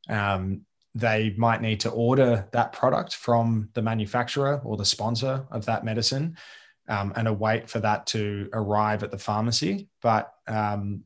um, 0.09 0.62
they 0.94 1.35
might 1.37 1.61
need 1.61 1.81
to 1.81 1.90
order 1.90 2.49
that 2.53 2.73
product 2.73 3.14
from 3.14 3.68
the 3.75 3.83
manufacturer 3.83 4.62
or 4.64 4.79
the 4.79 4.85
sponsor 4.87 5.44
of 5.51 5.66
that 5.66 5.85
medicine 5.85 6.38
um, 6.88 7.12
and 7.16 7.29
await 7.29 7.68
for 7.68 7.81
that 7.81 8.07
to 8.07 8.49
arrive 8.55 9.03
at 9.03 9.11
the 9.11 9.18
pharmacy. 9.18 9.88
But 10.01 10.33
um, 10.49 11.05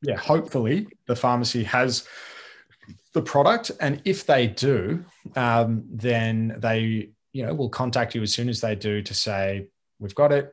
yeah, 0.00 0.16
hopefully 0.16 0.88
the 1.06 1.16
pharmacy 1.16 1.64
has 1.64 2.08
the 3.12 3.22
product. 3.22 3.70
And 3.80 4.00
if 4.06 4.24
they 4.24 4.46
do, 4.46 5.04
um, 5.36 5.84
then 5.90 6.56
they 6.58 7.10
you 7.34 7.44
know 7.44 7.52
will 7.52 7.68
contact 7.68 8.14
you 8.14 8.22
as 8.22 8.32
soon 8.32 8.48
as 8.48 8.62
they 8.62 8.74
do 8.74 9.02
to 9.02 9.12
say, 9.12 9.66
we've 9.98 10.14
got 10.14 10.32
it. 10.32 10.52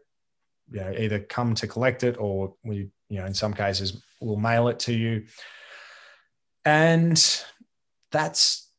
You 0.70 0.82
know, 0.82 0.94
either 0.98 1.20
come 1.20 1.54
to 1.56 1.67
collect 1.67 2.04
it 2.04 2.15
or 2.17 2.56
we 2.63 2.89
you 3.12 3.19
know, 3.19 3.26
in 3.26 3.34
some 3.34 3.54
cases, 3.54 4.02
we'll 4.21 4.38
mail 4.38 4.69
it 4.69 4.80
to 4.80 4.93
you. 4.93 5.26
And 6.63 7.21
that's 8.10 8.69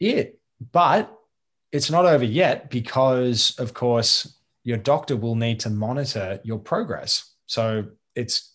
it. 0.00 0.40
But 0.72 1.14
it's 1.72 1.90
not 1.90 2.06
over 2.06 2.24
yet 2.24 2.70
because, 2.70 3.54
of 3.58 3.74
course, 3.74 4.34
your 4.64 4.78
doctor 4.78 5.14
will 5.14 5.34
need 5.34 5.60
to 5.60 5.70
monitor 5.70 6.40
your 6.42 6.58
progress. 6.58 7.34
So 7.46 7.84
it's, 8.14 8.54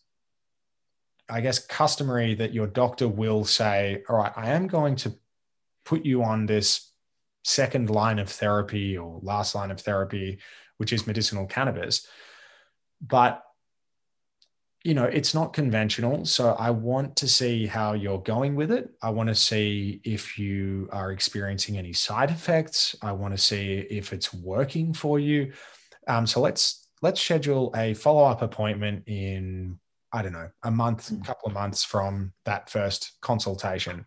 I 1.30 1.42
guess, 1.42 1.60
customary 1.60 2.34
that 2.34 2.54
your 2.54 2.68
doctor 2.68 3.08
will 3.08 3.46
say, 3.46 4.04
All 4.10 4.18
right, 4.18 4.34
I 4.36 4.50
am 4.50 4.66
going 4.66 4.96
to 4.98 5.14
put 5.86 6.04
you 6.04 6.24
on 6.24 6.48
this 6.48 6.92
second 7.44 7.92
line 7.92 8.18
of 8.18 8.30
therapy 8.30 8.98
or 8.98 9.20
last 9.22 9.54
line 9.54 9.70
of 9.70 9.82
therapy, 9.82 10.40
which 10.78 10.92
is 10.94 11.06
medicinal 11.06 11.46
cannabis. 11.46 12.08
But 13.06 13.44
you 14.88 14.94
know, 14.94 15.04
it's 15.04 15.34
not 15.34 15.52
conventional. 15.52 16.24
So 16.24 16.54
I 16.54 16.70
want 16.70 17.18
to 17.18 17.28
see 17.28 17.66
how 17.68 17.92
you're 17.92 18.22
going 18.22 18.56
with 18.56 18.72
it. 18.72 18.90
I 19.02 19.10
want 19.10 19.28
to 19.28 19.36
see 19.36 20.00
if 20.06 20.40
you 20.40 20.88
are 20.94 21.12
experiencing 21.12 21.78
any 21.78 21.92
side 21.92 22.32
effects. 22.32 22.96
I 23.02 23.12
want 23.12 23.36
to 23.36 23.38
see 23.38 23.80
if 23.90 24.14
it's 24.14 24.34
working 24.34 24.94
for 24.94 25.20
you. 25.20 25.52
Um, 26.08 26.26
so 26.26 26.40
let's 26.40 26.88
let's 27.02 27.20
schedule 27.20 27.74
a 27.76 27.96
follow 27.96 28.24
up 28.24 28.42
appointment 28.42 29.04
in 29.08 29.78
I 30.14 30.22
don't 30.22 30.32
know 30.32 30.52
a 30.64 30.72
month, 30.72 31.12
a 31.12 31.16
hmm. 31.16 31.22
couple 31.22 31.50
of 31.50 31.54
months 31.54 31.84
from 31.84 32.32
that 32.46 32.70
first 32.70 33.18
consultation. 33.20 34.06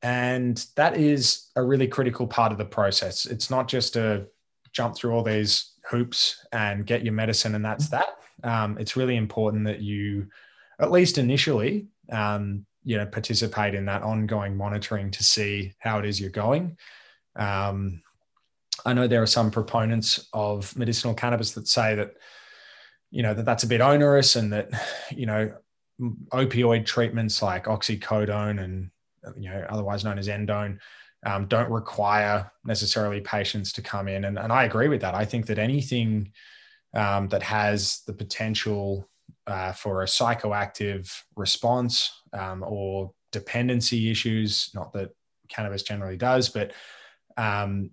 And 0.00 0.64
that 0.76 0.96
is 0.96 1.50
a 1.56 1.62
really 1.62 1.88
critical 1.88 2.26
part 2.26 2.52
of 2.52 2.58
the 2.58 2.64
process. 2.64 3.26
It's 3.26 3.50
not 3.50 3.68
just 3.68 3.96
a 3.96 4.28
jump 4.72 4.96
through 4.96 5.12
all 5.12 5.22
these 5.22 5.72
hoops 5.88 6.44
and 6.52 6.86
get 6.86 7.04
your 7.04 7.14
medicine 7.14 7.54
and 7.54 7.64
that's 7.64 7.88
that. 7.88 8.18
Um, 8.44 8.78
it's 8.78 8.96
really 8.96 9.16
important 9.16 9.64
that 9.64 9.80
you, 9.80 10.28
at 10.80 10.90
least 10.90 11.18
initially, 11.18 11.88
um, 12.10 12.64
you 12.84 12.96
know, 12.96 13.06
participate 13.06 13.74
in 13.74 13.86
that 13.86 14.02
ongoing 14.02 14.56
monitoring 14.56 15.10
to 15.10 15.24
see 15.24 15.72
how 15.78 15.98
it 15.98 16.04
is 16.04 16.20
you're 16.20 16.30
going. 16.30 16.76
Um, 17.36 18.02
I 18.86 18.92
know 18.92 19.06
there 19.06 19.22
are 19.22 19.26
some 19.26 19.50
proponents 19.50 20.28
of 20.32 20.76
medicinal 20.76 21.14
cannabis 21.14 21.52
that 21.52 21.68
say 21.68 21.96
that, 21.96 22.14
you 23.10 23.22
know, 23.22 23.34
that 23.34 23.44
that's 23.44 23.64
a 23.64 23.68
bit 23.68 23.80
onerous 23.80 24.36
and 24.36 24.52
that, 24.52 24.70
you 25.10 25.26
know, 25.26 25.52
opioid 26.32 26.86
treatments 26.86 27.42
like 27.42 27.64
oxycodone 27.64 28.62
and 28.62 28.90
you 29.36 29.50
know, 29.50 29.66
otherwise 29.68 30.04
known 30.04 30.18
as 30.18 30.28
endone, 30.28 30.78
um, 31.24 31.46
don't 31.46 31.70
require 31.70 32.50
necessarily 32.64 33.20
patients 33.20 33.72
to 33.72 33.82
come 33.82 34.08
in. 34.08 34.24
And, 34.24 34.38
and 34.38 34.52
I 34.52 34.64
agree 34.64 34.88
with 34.88 35.00
that. 35.00 35.14
I 35.14 35.24
think 35.24 35.46
that 35.46 35.58
anything 35.58 36.32
um, 36.94 37.28
that 37.28 37.42
has 37.42 38.02
the 38.06 38.12
potential 38.12 39.08
uh, 39.46 39.72
for 39.72 40.02
a 40.02 40.06
psychoactive 40.06 41.10
response 41.36 42.22
um, 42.32 42.64
or 42.66 43.12
dependency 43.32 44.10
issues, 44.10 44.70
not 44.74 44.92
that 44.92 45.10
cannabis 45.48 45.82
generally 45.82 46.16
does, 46.16 46.48
but 46.48 46.72
um, 47.36 47.90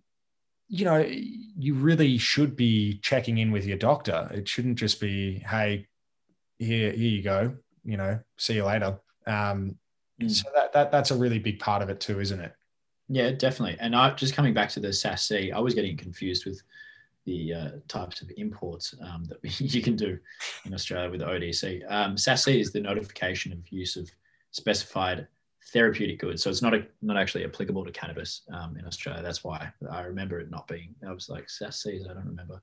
you 0.68 0.86
know, 0.86 0.98
you 0.98 1.76
really 1.76 2.18
should 2.18 2.56
be 2.56 3.00
checking 3.04 3.38
in 3.38 3.52
with 3.52 3.66
your 3.66 3.78
doctor. 3.78 4.30
It 4.34 4.48
shouldn't 4.48 4.80
just 4.80 5.00
be, 5.00 5.40
hey, 5.40 5.88
here, 6.58 6.92
here 6.92 7.10
you 7.10 7.22
go. 7.22 7.56
You 7.84 7.98
know, 7.98 8.20
see 8.38 8.56
you 8.56 8.66
later. 8.66 9.00
Um, 9.28 9.78
Mm. 10.22 10.32
So 10.32 10.50
that, 10.56 10.74
that 10.74 10.92
that's 10.92 11.12
a 11.12 11.18
really 11.18 11.40
big 11.40 11.60
part 11.60 11.82
of 11.82 11.90
it 11.90 12.00
too, 12.00 12.20
isn't 12.20 12.40
it? 12.40 12.54
Yeah, 13.08 13.32
definitely. 13.32 13.78
And 13.80 13.96
I 13.96 14.12
just 14.12 14.34
coming 14.34 14.54
back 14.54 14.70
to 14.70 14.80
the 14.80 14.88
SASC, 14.90 15.54
I 15.54 15.60
was 15.60 15.74
getting 15.74 15.96
confused 15.96 16.46
with 16.46 16.62
the 17.26 17.54
uh, 17.54 17.70
types 17.88 18.22
of 18.22 18.32
imports 18.38 18.96
um, 19.02 19.26
that 19.26 19.60
you 19.60 19.82
can 19.82 19.96
do 19.96 20.18
in 20.66 20.74
Australia 20.74 21.10
with 21.10 21.22
ODC. 21.22 21.84
Um, 21.92 22.16
SASC 22.16 22.60
is 22.60 22.72
the 22.72 22.82
notification 22.82 23.52
of 23.52 23.60
use 23.70 23.96
of 23.96 24.10
specified 24.52 25.28
therapeutic 25.72 26.20
goods. 26.20 26.44
So 26.44 26.50
it's 26.50 26.62
not 26.62 26.74
a, 26.74 26.86
not 27.02 27.18
actually 27.18 27.44
applicable 27.44 27.86
to 27.86 27.92
cannabis 27.92 28.42
um, 28.54 28.78
in 28.78 28.86
Australia. 28.86 29.22
That's 29.22 29.44
why 29.44 29.72
I 29.92 30.02
remember 30.02 30.40
it 30.40 30.50
not 30.50 30.68
being. 30.68 30.96
I 31.08 31.12
was 31.12 31.30
like 31.30 31.48
SASC. 31.48 32.10
I 32.10 32.14
don't 32.14 32.26
remember 32.26 32.62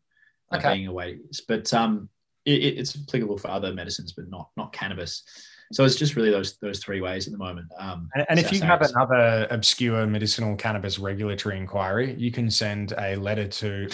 okay. 0.54 0.74
being 0.74 0.86
a 0.86 0.92
way. 0.92 1.18
But 1.48 1.72
um, 1.74 2.08
it, 2.44 2.62
it's 2.62 2.96
applicable 2.96 3.38
for 3.38 3.48
other 3.48 3.72
medicines, 3.72 4.12
but 4.12 4.28
not 4.28 4.50
not 4.56 4.72
cannabis. 4.72 5.24
So 5.72 5.84
it's 5.84 5.96
just 5.96 6.16
really 6.16 6.30
those 6.30 6.56
those 6.58 6.78
three 6.80 7.00
ways 7.00 7.26
at 7.26 7.32
the 7.32 7.38
moment. 7.38 7.66
Um, 7.78 8.08
and, 8.14 8.26
and 8.28 8.38
if 8.38 8.52
you 8.52 8.60
have 8.60 8.82
another 8.82 9.46
obscure 9.50 10.06
medicinal 10.06 10.54
cannabis 10.54 10.98
regulatory 10.98 11.56
inquiry, 11.56 12.14
you 12.18 12.30
can 12.30 12.50
send 12.50 12.92
a 12.98 13.16
letter 13.16 13.48
to 13.48 13.88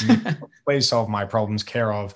please 0.67 0.89
solve 0.89 1.09
my 1.09 1.25
problems, 1.25 1.63
care 1.63 1.93
of 1.93 2.15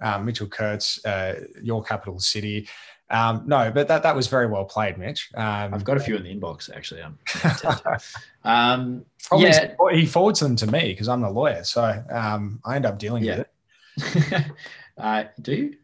um, 0.00 0.24
Mitchell 0.24 0.48
Kurtz, 0.48 1.04
uh, 1.06 1.44
your 1.62 1.82
capital 1.82 2.18
city. 2.18 2.68
Um, 3.10 3.44
no, 3.46 3.70
but 3.70 3.86
that 3.88 4.02
that 4.02 4.16
was 4.16 4.26
very 4.26 4.46
well 4.46 4.64
played, 4.64 4.98
Mitch. 4.98 5.30
Um, 5.36 5.74
I've 5.74 5.84
got 5.84 5.96
a 5.96 6.00
few 6.00 6.16
in 6.16 6.24
the 6.24 6.34
inbox 6.34 6.74
actually. 6.74 7.02
um, 8.44 9.04
yeah, 9.36 9.74
he 9.92 10.06
forwards 10.06 10.40
them 10.40 10.56
to 10.56 10.66
me 10.66 10.88
because 10.92 11.08
I'm 11.08 11.20
the 11.20 11.30
lawyer, 11.30 11.62
so 11.64 12.02
um, 12.10 12.60
I 12.64 12.76
end 12.76 12.86
up 12.86 12.98
dealing 12.98 13.22
yeah. 13.22 13.44
with 13.96 14.32
it. 14.34 14.44
uh, 14.98 15.24
do 15.40 15.54
you? 15.54 15.76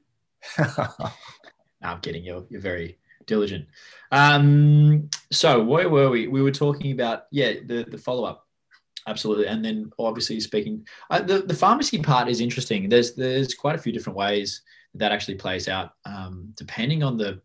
no, 0.59 1.11
I'm 1.83 2.01
kidding. 2.01 2.25
You're 2.25 2.45
you're 2.49 2.61
very 2.61 2.99
diligent. 3.31 3.66
Um, 4.12 5.09
so 5.31 5.62
where 5.62 5.88
were 5.88 6.11
we? 6.11 6.27
We 6.27 6.43
were 6.43 6.51
talking 6.64 6.93
about 6.93 7.19
yeah 7.31 7.53
the 7.64 7.87
the 7.88 7.97
follow 8.07 8.25
up, 8.25 8.47
absolutely, 9.07 9.47
and 9.47 9.64
then 9.64 9.90
obviously 9.99 10.40
speaking 10.40 10.87
uh, 11.11 11.23
the 11.23 11.38
the 11.51 11.61
pharmacy 11.64 11.99
part 12.03 12.29
is 12.29 12.40
interesting. 12.40 12.88
There's 12.88 13.14
there's 13.14 13.55
quite 13.55 13.77
a 13.77 13.83
few 13.85 13.93
different 13.93 14.19
ways 14.19 14.62
that 14.95 15.12
actually 15.12 15.37
plays 15.37 15.69
out 15.69 15.93
um, 16.05 16.53
depending 16.57 17.03
on 17.03 17.16
the 17.16 17.40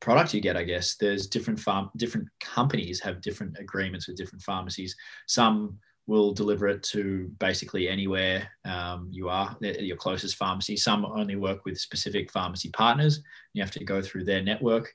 product 0.00 0.34
you 0.34 0.42
get. 0.42 0.56
I 0.56 0.64
guess 0.64 0.96
there's 0.96 1.26
different 1.26 1.58
farm 1.58 1.90
different 1.96 2.28
companies 2.40 3.00
have 3.00 3.22
different 3.22 3.56
agreements 3.58 4.06
with 4.06 4.18
different 4.18 4.42
pharmacies. 4.42 4.94
Some 5.26 5.78
will 6.08 6.32
deliver 6.32 6.66
it 6.66 6.82
to 6.82 7.30
basically 7.38 7.86
anywhere 7.86 8.48
um, 8.64 9.08
you 9.12 9.28
are, 9.28 9.54
at 9.62 9.84
your 9.84 9.96
closest 9.96 10.36
pharmacy. 10.36 10.74
Some 10.74 11.04
only 11.04 11.36
work 11.36 11.66
with 11.66 11.78
specific 11.78 12.32
pharmacy 12.32 12.70
partners. 12.70 13.22
You 13.52 13.62
have 13.62 13.70
to 13.72 13.84
go 13.84 14.00
through 14.00 14.24
their 14.24 14.42
network. 14.42 14.92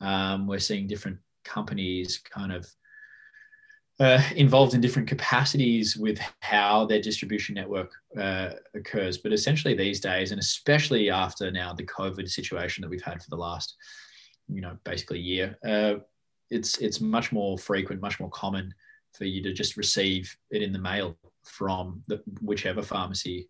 Um, 0.00 0.46
we're 0.46 0.58
seeing 0.58 0.86
different 0.86 1.18
companies 1.44 2.18
kind 2.18 2.52
of 2.52 2.66
uh, 4.00 4.22
involved 4.34 4.72
in 4.72 4.80
different 4.80 5.08
capacities 5.08 5.94
with 5.94 6.18
how 6.40 6.86
their 6.86 7.02
distribution 7.02 7.54
network 7.54 7.92
uh, 8.18 8.52
occurs. 8.74 9.18
But 9.18 9.34
essentially, 9.34 9.74
these 9.74 10.00
days, 10.00 10.32
and 10.32 10.40
especially 10.40 11.10
after 11.10 11.50
now 11.50 11.74
the 11.74 11.86
COVID 11.86 12.30
situation 12.30 12.80
that 12.80 12.88
we've 12.88 13.02
had 13.02 13.22
for 13.22 13.28
the 13.28 13.36
last, 13.36 13.76
you 14.48 14.62
know, 14.62 14.78
basically 14.84 15.20
year, 15.20 15.58
uh, 15.66 15.96
it's 16.50 16.78
it's 16.78 17.00
much 17.00 17.30
more 17.30 17.58
frequent, 17.58 18.00
much 18.00 18.20
more 18.20 18.30
common 18.30 18.74
for 19.16 19.24
you 19.24 19.42
to 19.42 19.52
just 19.52 19.76
receive 19.76 20.36
it 20.50 20.62
in 20.62 20.72
the 20.72 20.78
mail 20.78 21.16
from 21.44 22.02
the, 22.06 22.22
whichever 22.40 22.82
pharmacy. 22.82 23.48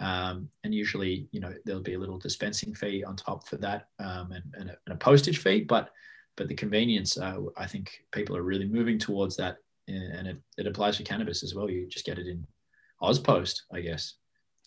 Um, 0.00 0.48
and 0.64 0.74
usually, 0.74 1.28
you 1.30 1.40
know, 1.40 1.52
there'll 1.64 1.82
be 1.82 1.94
a 1.94 1.98
little 1.98 2.18
dispensing 2.18 2.74
fee 2.74 3.04
on 3.04 3.16
top 3.16 3.46
for 3.46 3.56
that 3.58 3.88
um, 3.98 4.32
and, 4.32 4.44
and, 4.54 4.70
a, 4.70 4.76
and, 4.86 4.94
a, 4.94 4.96
postage 4.96 5.38
fee. 5.38 5.60
But 5.60 5.90
but 6.36 6.48
the 6.48 6.54
convenience, 6.54 7.16
uh, 7.16 7.36
I 7.56 7.66
think 7.66 8.02
people 8.12 8.36
are 8.36 8.42
really 8.42 8.66
moving 8.66 8.98
towards 8.98 9.36
that, 9.36 9.58
and 9.86 10.26
it, 10.26 10.36
it 10.58 10.66
applies 10.66 10.96
for 10.96 11.04
cannabis 11.04 11.44
as 11.44 11.54
well. 11.54 11.70
You 11.70 11.86
just 11.86 12.04
get 12.04 12.18
it 12.18 12.26
in 12.26 12.44
AusPost, 13.00 13.62
I 13.72 13.80
guess. 13.80 14.14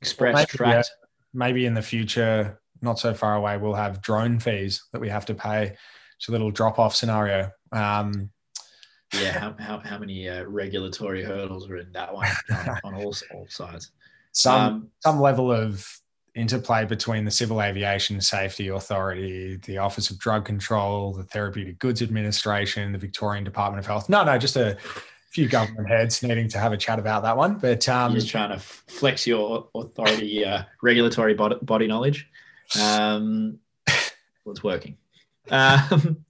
Express 0.02 0.34
well, 0.34 0.42
maybe, 0.44 0.58
tracked. 0.58 0.92
Yeah, 0.98 1.08
maybe 1.34 1.66
in 1.66 1.74
the 1.74 1.82
future, 1.82 2.62
not 2.82 3.00
so 3.00 3.14
far 3.14 3.36
away, 3.36 3.58
we'll 3.58 3.74
have 3.74 4.02
drone 4.02 4.40
fees 4.40 4.86
that 4.94 5.02
we 5.02 5.10
have 5.10 5.26
to 5.26 5.34
pay. 5.34 5.76
It's 6.18 6.30
a 6.30 6.32
little 6.32 6.52
drop 6.52 6.80
off 6.80 6.96
scenario. 6.96 7.52
Um, 7.74 8.30
yeah, 9.14 9.40
how, 9.40 9.56
how, 9.60 9.80
how 9.80 9.98
many 9.98 10.28
uh, 10.28 10.44
regulatory 10.44 11.24
hurdles 11.24 11.70
are 11.70 11.78
in 11.78 11.92
that 11.94 12.14
one 12.14 12.28
on, 12.52 12.80
on 12.84 12.96
all, 12.96 13.16
all 13.34 13.48
sides? 13.48 13.92
Some 14.32 14.62
um, 14.62 14.88
some 15.00 15.20
level 15.20 15.52
of 15.52 15.88
interplay 16.36 16.86
between 16.86 17.26
the 17.26 17.32
Civil 17.32 17.62
Aviation 17.62 18.22
Safety 18.22 18.68
Authority, 18.68 19.58
the 19.66 19.80
Office 19.80 20.12
of 20.12 20.20
Drug 20.20 20.46
Control, 20.46 21.14
the 21.14 21.24
Therapeutic 21.24 21.80
Goods 21.80 22.02
Administration, 22.02 22.92
the 22.92 22.98
Victorian 22.98 23.44
Department 23.44 23.80
of 23.80 23.88
Health. 23.88 24.08
No, 24.08 24.24
no, 24.24 24.38
just 24.38 24.56
a 24.56 24.78
few 25.32 25.48
government 25.48 25.88
heads 25.88 26.22
needing 26.24 26.48
to 26.50 26.60
have 26.60 26.74
a 26.74 26.78
chat 26.78 27.00
about 27.00 27.24
that 27.24 27.36
one. 27.36 27.56
But 27.56 27.90
um, 27.90 28.14
just 28.14 28.30
trying 28.30 28.52
to 28.52 28.60
flex 28.60 29.26
your 29.26 29.68
authority, 29.74 30.46
uh, 30.46 30.64
regulatory 30.82 31.34
body, 31.34 31.58
body 31.62 31.88
knowledge. 31.88 32.30
Um, 32.80 33.60
well, 33.88 34.52
it's 34.52 34.64
working. 34.64 34.98
Um, 35.50 36.24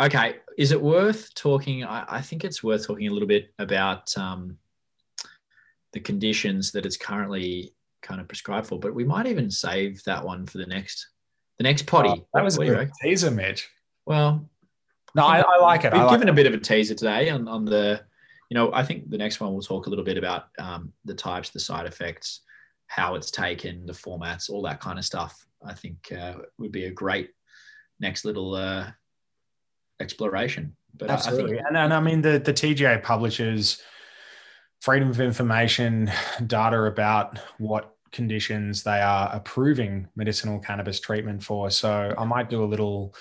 okay, 0.00 0.36
is 0.60 0.72
it 0.72 0.82
worth 0.82 1.34
talking? 1.34 1.84
I, 1.84 2.04
I, 2.06 2.20
think 2.20 2.44
it's 2.44 2.62
worth 2.62 2.86
talking 2.86 3.08
a 3.08 3.10
little 3.10 3.26
bit 3.26 3.50
about 3.58 4.14
um, 4.18 4.58
the 5.94 6.00
conditions 6.00 6.70
that 6.72 6.84
it's 6.84 6.98
currently 6.98 7.72
kind 8.02 8.20
of 8.20 8.28
prescribed 8.28 8.66
for. 8.66 8.78
But 8.78 8.94
we 8.94 9.02
might 9.02 9.26
even 9.26 9.50
save 9.50 10.04
that 10.04 10.22
one 10.22 10.44
for 10.44 10.58
the 10.58 10.66
next 10.66 11.08
the 11.56 11.64
next 11.64 11.86
potty. 11.86 12.10
Oh, 12.10 12.26
that 12.34 12.44
was 12.44 12.58
a 12.58 12.90
teaser, 13.02 13.30
Mitch. 13.30 13.70
Well, 14.04 14.50
no, 15.14 15.24
I, 15.24 15.40
I 15.40 15.56
like 15.62 15.84
it. 15.84 15.94
We've 15.94 16.02
like 16.02 16.10
given 16.10 16.28
it. 16.28 16.32
a 16.32 16.34
bit 16.34 16.46
of 16.46 16.52
a 16.52 16.58
teaser 16.58 16.94
today 16.94 17.30
on, 17.30 17.48
on 17.48 17.64
the, 17.64 18.02
you 18.50 18.54
know, 18.54 18.70
I 18.74 18.84
think 18.84 19.08
the 19.08 19.16
next 19.16 19.40
one 19.40 19.52
we'll 19.52 19.62
talk 19.62 19.86
a 19.86 19.90
little 19.90 20.04
bit 20.04 20.18
about 20.18 20.48
um, 20.58 20.92
the 21.06 21.14
types, 21.14 21.48
the 21.48 21.58
side 21.58 21.86
effects, 21.86 22.42
how 22.86 23.14
it's 23.14 23.30
taken, 23.30 23.86
the 23.86 23.94
formats, 23.94 24.50
all 24.50 24.60
that 24.62 24.80
kind 24.80 24.98
of 24.98 25.06
stuff. 25.06 25.46
I 25.64 25.72
think 25.72 26.12
uh, 26.12 26.34
would 26.58 26.72
be 26.72 26.84
a 26.84 26.90
great 26.90 27.30
next 27.98 28.26
little 28.26 28.54
uh, 28.54 28.90
exploration. 30.00 30.74
But 30.96 31.10
Absolutely. 31.10 31.52
I 31.52 31.56
think, 31.56 31.68
and, 31.68 31.76
and 31.76 31.94
I 31.94 32.00
mean, 32.00 32.20
the, 32.20 32.38
the 32.38 32.52
TGA 32.52 33.02
publishes 33.02 33.82
freedom 34.80 35.10
of 35.10 35.20
information 35.20 36.10
data 36.46 36.84
about 36.84 37.38
what 37.58 37.94
conditions 38.12 38.82
they 38.82 39.00
are 39.00 39.30
approving 39.32 40.08
medicinal 40.16 40.58
cannabis 40.58 41.00
treatment 41.00 41.42
for. 41.42 41.70
So 41.70 42.14
I 42.16 42.24
might 42.24 42.50
do 42.50 42.64
a 42.64 42.66
little 42.66 43.14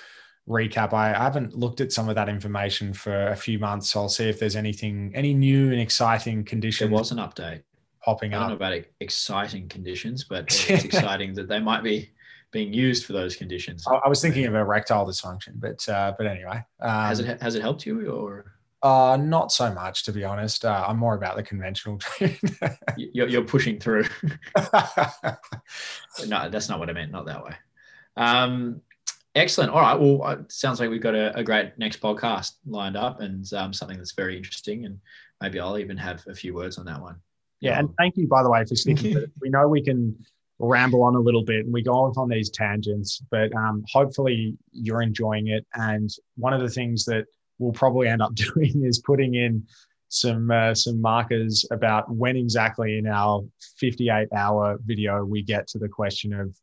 recap. 0.47 0.93
I, 0.93 1.11
I 1.13 1.23
haven't 1.23 1.55
looked 1.55 1.79
at 1.79 1.91
some 1.91 2.09
of 2.09 2.15
that 2.15 2.27
information 2.27 2.93
for 2.93 3.27
a 3.27 3.35
few 3.35 3.59
months. 3.59 3.91
So 3.91 4.01
I'll 4.01 4.09
see 4.09 4.27
if 4.27 4.39
there's 4.39 4.55
anything, 4.55 5.11
any 5.13 5.33
new 5.33 5.71
and 5.71 5.79
exciting 5.79 6.43
conditions. 6.43 6.89
There 6.89 6.97
was 6.97 7.11
an 7.11 7.19
update 7.19 7.61
popping 8.03 8.33
I 8.33 8.37
don't 8.37 8.43
up. 8.43 8.49
know 8.59 8.67
about 8.67 8.83
exciting 8.99 9.67
conditions, 9.67 10.23
but 10.23 10.45
it's 10.69 10.85
exciting 10.85 11.33
that 11.35 11.47
they 11.47 11.59
might 11.59 11.83
be 11.83 12.09
being 12.51 12.73
used 12.73 13.05
for 13.05 13.13
those 13.13 13.35
conditions. 13.35 13.85
I, 13.87 13.95
I 13.95 14.09
was 14.09 14.21
thinking 14.21 14.45
of 14.45 14.55
erectile 14.55 15.05
dysfunction, 15.05 15.53
but 15.55 15.87
uh, 15.87 16.13
but 16.17 16.27
anyway, 16.27 16.63
um, 16.79 17.05
has 17.05 17.19
it 17.19 17.41
has 17.41 17.55
it 17.55 17.61
helped 17.61 17.85
you 17.85 18.09
or? 18.09 18.53
Uh, 18.81 19.17
not 19.19 19.51
so 19.51 19.73
much, 19.73 20.05
to 20.05 20.13
be 20.13 20.23
honest. 20.23 20.63
Uh, 20.63 20.85
I'm 20.87 20.97
more 20.97 21.13
about 21.13 21.35
the 21.35 21.43
conventional. 21.43 21.99
you're, 22.97 23.27
you're 23.27 23.43
pushing 23.43 23.77
through. 23.77 24.05
no, 26.27 26.49
that's 26.49 26.69
not 26.69 26.79
what 26.79 26.89
I 26.89 26.93
meant. 26.93 27.11
Not 27.11 27.25
that 27.25 27.43
way. 27.43 27.55
Um, 28.15 28.79
excellent. 29.35 29.71
All 29.71 29.81
right. 29.81 29.99
Well, 29.99 30.31
it 30.31 30.49
sounds 30.49 30.79
like 30.79 30.89
we've 30.89 31.01
got 31.01 31.13
a, 31.13 31.35
a 31.37 31.43
great 31.43 31.77
next 31.77 31.99
podcast 31.99 32.53
lined 32.65 32.95
up 32.95 33.19
and 33.19 33.51
um, 33.51 33.73
something 33.73 33.97
that's 33.97 34.13
very 34.13 34.37
interesting. 34.37 34.85
And 34.85 34.99
maybe 35.41 35.59
I'll 35.59 35.77
even 35.77 35.97
have 35.97 36.25
a 36.27 36.33
few 36.33 36.53
words 36.53 36.77
on 36.77 36.85
that 36.85 37.01
one. 37.01 37.17
Yeah. 37.59 37.73
Um, 37.73 37.87
and 37.87 37.95
thank 37.97 38.15
you, 38.15 38.27
by 38.27 38.43
the 38.43 38.49
way, 38.49 38.63
for 38.63 38.75
sticking 38.75 39.25
We 39.41 39.49
know 39.49 39.67
we 39.67 39.81
can 39.81 40.17
ramble 40.59 41.03
on 41.03 41.15
a 41.15 41.19
little 41.19 41.43
bit 41.43 41.65
and 41.65 41.73
we 41.73 41.81
go 41.81 41.93
off 41.93 42.17
on 42.17 42.29
these 42.29 42.49
tangents, 42.49 43.21
but 43.31 43.53
um, 43.55 43.83
hopefully 43.91 44.57
you're 44.71 45.01
enjoying 45.01 45.47
it. 45.47 45.65
And 45.73 46.09
one 46.35 46.53
of 46.53 46.61
the 46.61 46.69
things 46.69 47.05
that 47.05 47.25
we'll 47.57 47.71
probably 47.71 48.07
end 48.07 48.21
up 48.21 48.35
doing 48.53 48.83
is 48.83 48.99
putting 48.99 49.35
in 49.35 49.65
some 50.09 50.49
uh, 50.49 50.73
some 50.73 50.99
markers 50.99 51.65
about 51.71 52.11
when 52.11 52.35
exactly 52.35 52.97
in 52.97 53.07
our 53.07 53.43
58 53.77 54.27
hour 54.35 54.79
video 54.83 55.23
we 55.23 55.43
get 55.43 55.67
to 55.67 55.77
the 55.77 55.87
question 55.87 56.33
of 56.33 56.55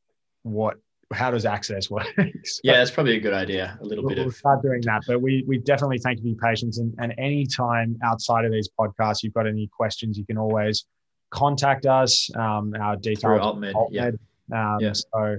what 0.42 0.76
how 1.12 1.30
does 1.30 1.44
access 1.44 1.88
work 1.90 2.09
yeah 2.64 2.78
that's 2.78 2.90
probably 2.90 3.16
a 3.16 3.20
good 3.20 3.32
idea 3.32 3.78
a 3.80 3.84
little 3.84 4.03
we'll, 4.03 4.09
bit 4.09 4.18
we'll 4.18 4.26
of 4.26 4.34
start 4.34 4.62
doing 4.62 4.80
that 4.82 5.03
but 5.07 5.22
we 5.22 5.44
we 5.47 5.59
definitely 5.59 5.99
thank 5.99 6.18
you 6.18 6.22
for 6.22 6.28
your 6.28 6.38
patience 6.38 6.78
and, 6.78 6.92
and 6.99 7.14
any 7.18 7.47
time 7.47 7.97
outside 8.03 8.44
of 8.44 8.51
these 8.51 8.68
podcasts 8.78 9.22
you've 9.22 9.32
got 9.32 9.47
any 9.47 9.68
questions 9.68 10.18
you 10.18 10.26
can 10.26 10.36
always 10.36 10.84
contact 11.37 11.84
us 11.87 12.30
um 12.37 12.74
our 12.80 12.97
details 12.97 13.41
Altmed, 13.41 13.74
yeah. 13.91 14.11
Um, 14.53 14.78
yeah. 14.80 14.93
so 14.93 15.39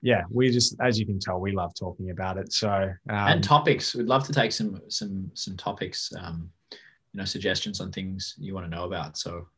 yeah, 0.00 0.22
we 0.30 0.50
just, 0.50 0.76
as 0.80 0.98
you 0.98 1.06
can 1.06 1.18
tell, 1.18 1.40
we 1.40 1.52
love 1.52 1.74
talking 1.74 2.10
about 2.10 2.38
it. 2.38 2.52
So 2.52 2.70
um, 2.70 2.94
and 3.08 3.42
topics, 3.42 3.94
we'd 3.94 4.06
love 4.06 4.24
to 4.26 4.32
take 4.32 4.52
some 4.52 4.80
some 4.88 5.30
some 5.34 5.56
topics, 5.56 6.12
um, 6.20 6.50
you 6.70 7.18
know, 7.18 7.24
suggestions 7.24 7.80
on 7.80 7.90
things 7.90 8.34
you 8.38 8.54
want 8.54 8.66
to 8.66 8.70
know 8.70 8.84
about. 8.84 9.16
So 9.18 9.48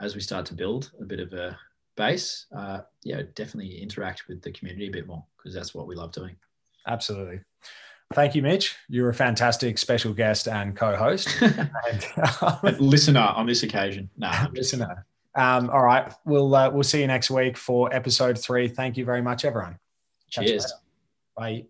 as 0.00 0.14
we 0.14 0.20
start 0.20 0.46
to 0.46 0.54
build 0.54 0.92
a 1.00 1.04
bit 1.04 1.20
of 1.20 1.32
a 1.34 1.58
base, 1.96 2.46
uh, 2.56 2.80
yeah, 3.02 3.22
definitely 3.34 3.82
interact 3.82 4.28
with 4.28 4.40
the 4.42 4.52
community 4.52 4.88
a 4.88 4.90
bit 4.90 5.06
more 5.06 5.24
because 5.36 5.54
that's 5.54 5.74
what 5.74 5.86
we 5.86 5.94
love 5.94 6.12
doing. 6.12 6.36
Absolutely. 6.86 7.40
Thank 8.14 8.34
you, 8.34 8.42
Mitch. 8.42 8.76
You're 8.88 9.08
a 9.08 9.14
fantastic 9.14 9.78
special 9.78 10.12
guest 10.12 10.46
and 10.46 10.76
co-host, 10.76 11.28
and, 11.40 12.06
um, 12.40 12.58
listener 12.78 13.20
on 13.20 13.46
this 13.46 13.62
occasion. 13.62 14.08
No, 14.16 14.30
listener. 14.52 15.04
Um, 15.34 15.68
all 15.70 15.82
right, 15.82 16.12
we'll 16.24 16.54
uh, 16.54 16.70
we'll 16.70 16.82
see 16.82 17.00
you 17.00 17.06
next 17.06 17.30
week 17.30 17.56
for 17.56 17.92
episode 17.92 18.38
three. 18.38 18.68
Thank 18.68 18.96
you 18.96 19.04
very 19.04 19.22
much, 19.22 19.44
everyone. 19.44 19.78
Cheers. 20.30 20.72
Bye. 21.36 21.66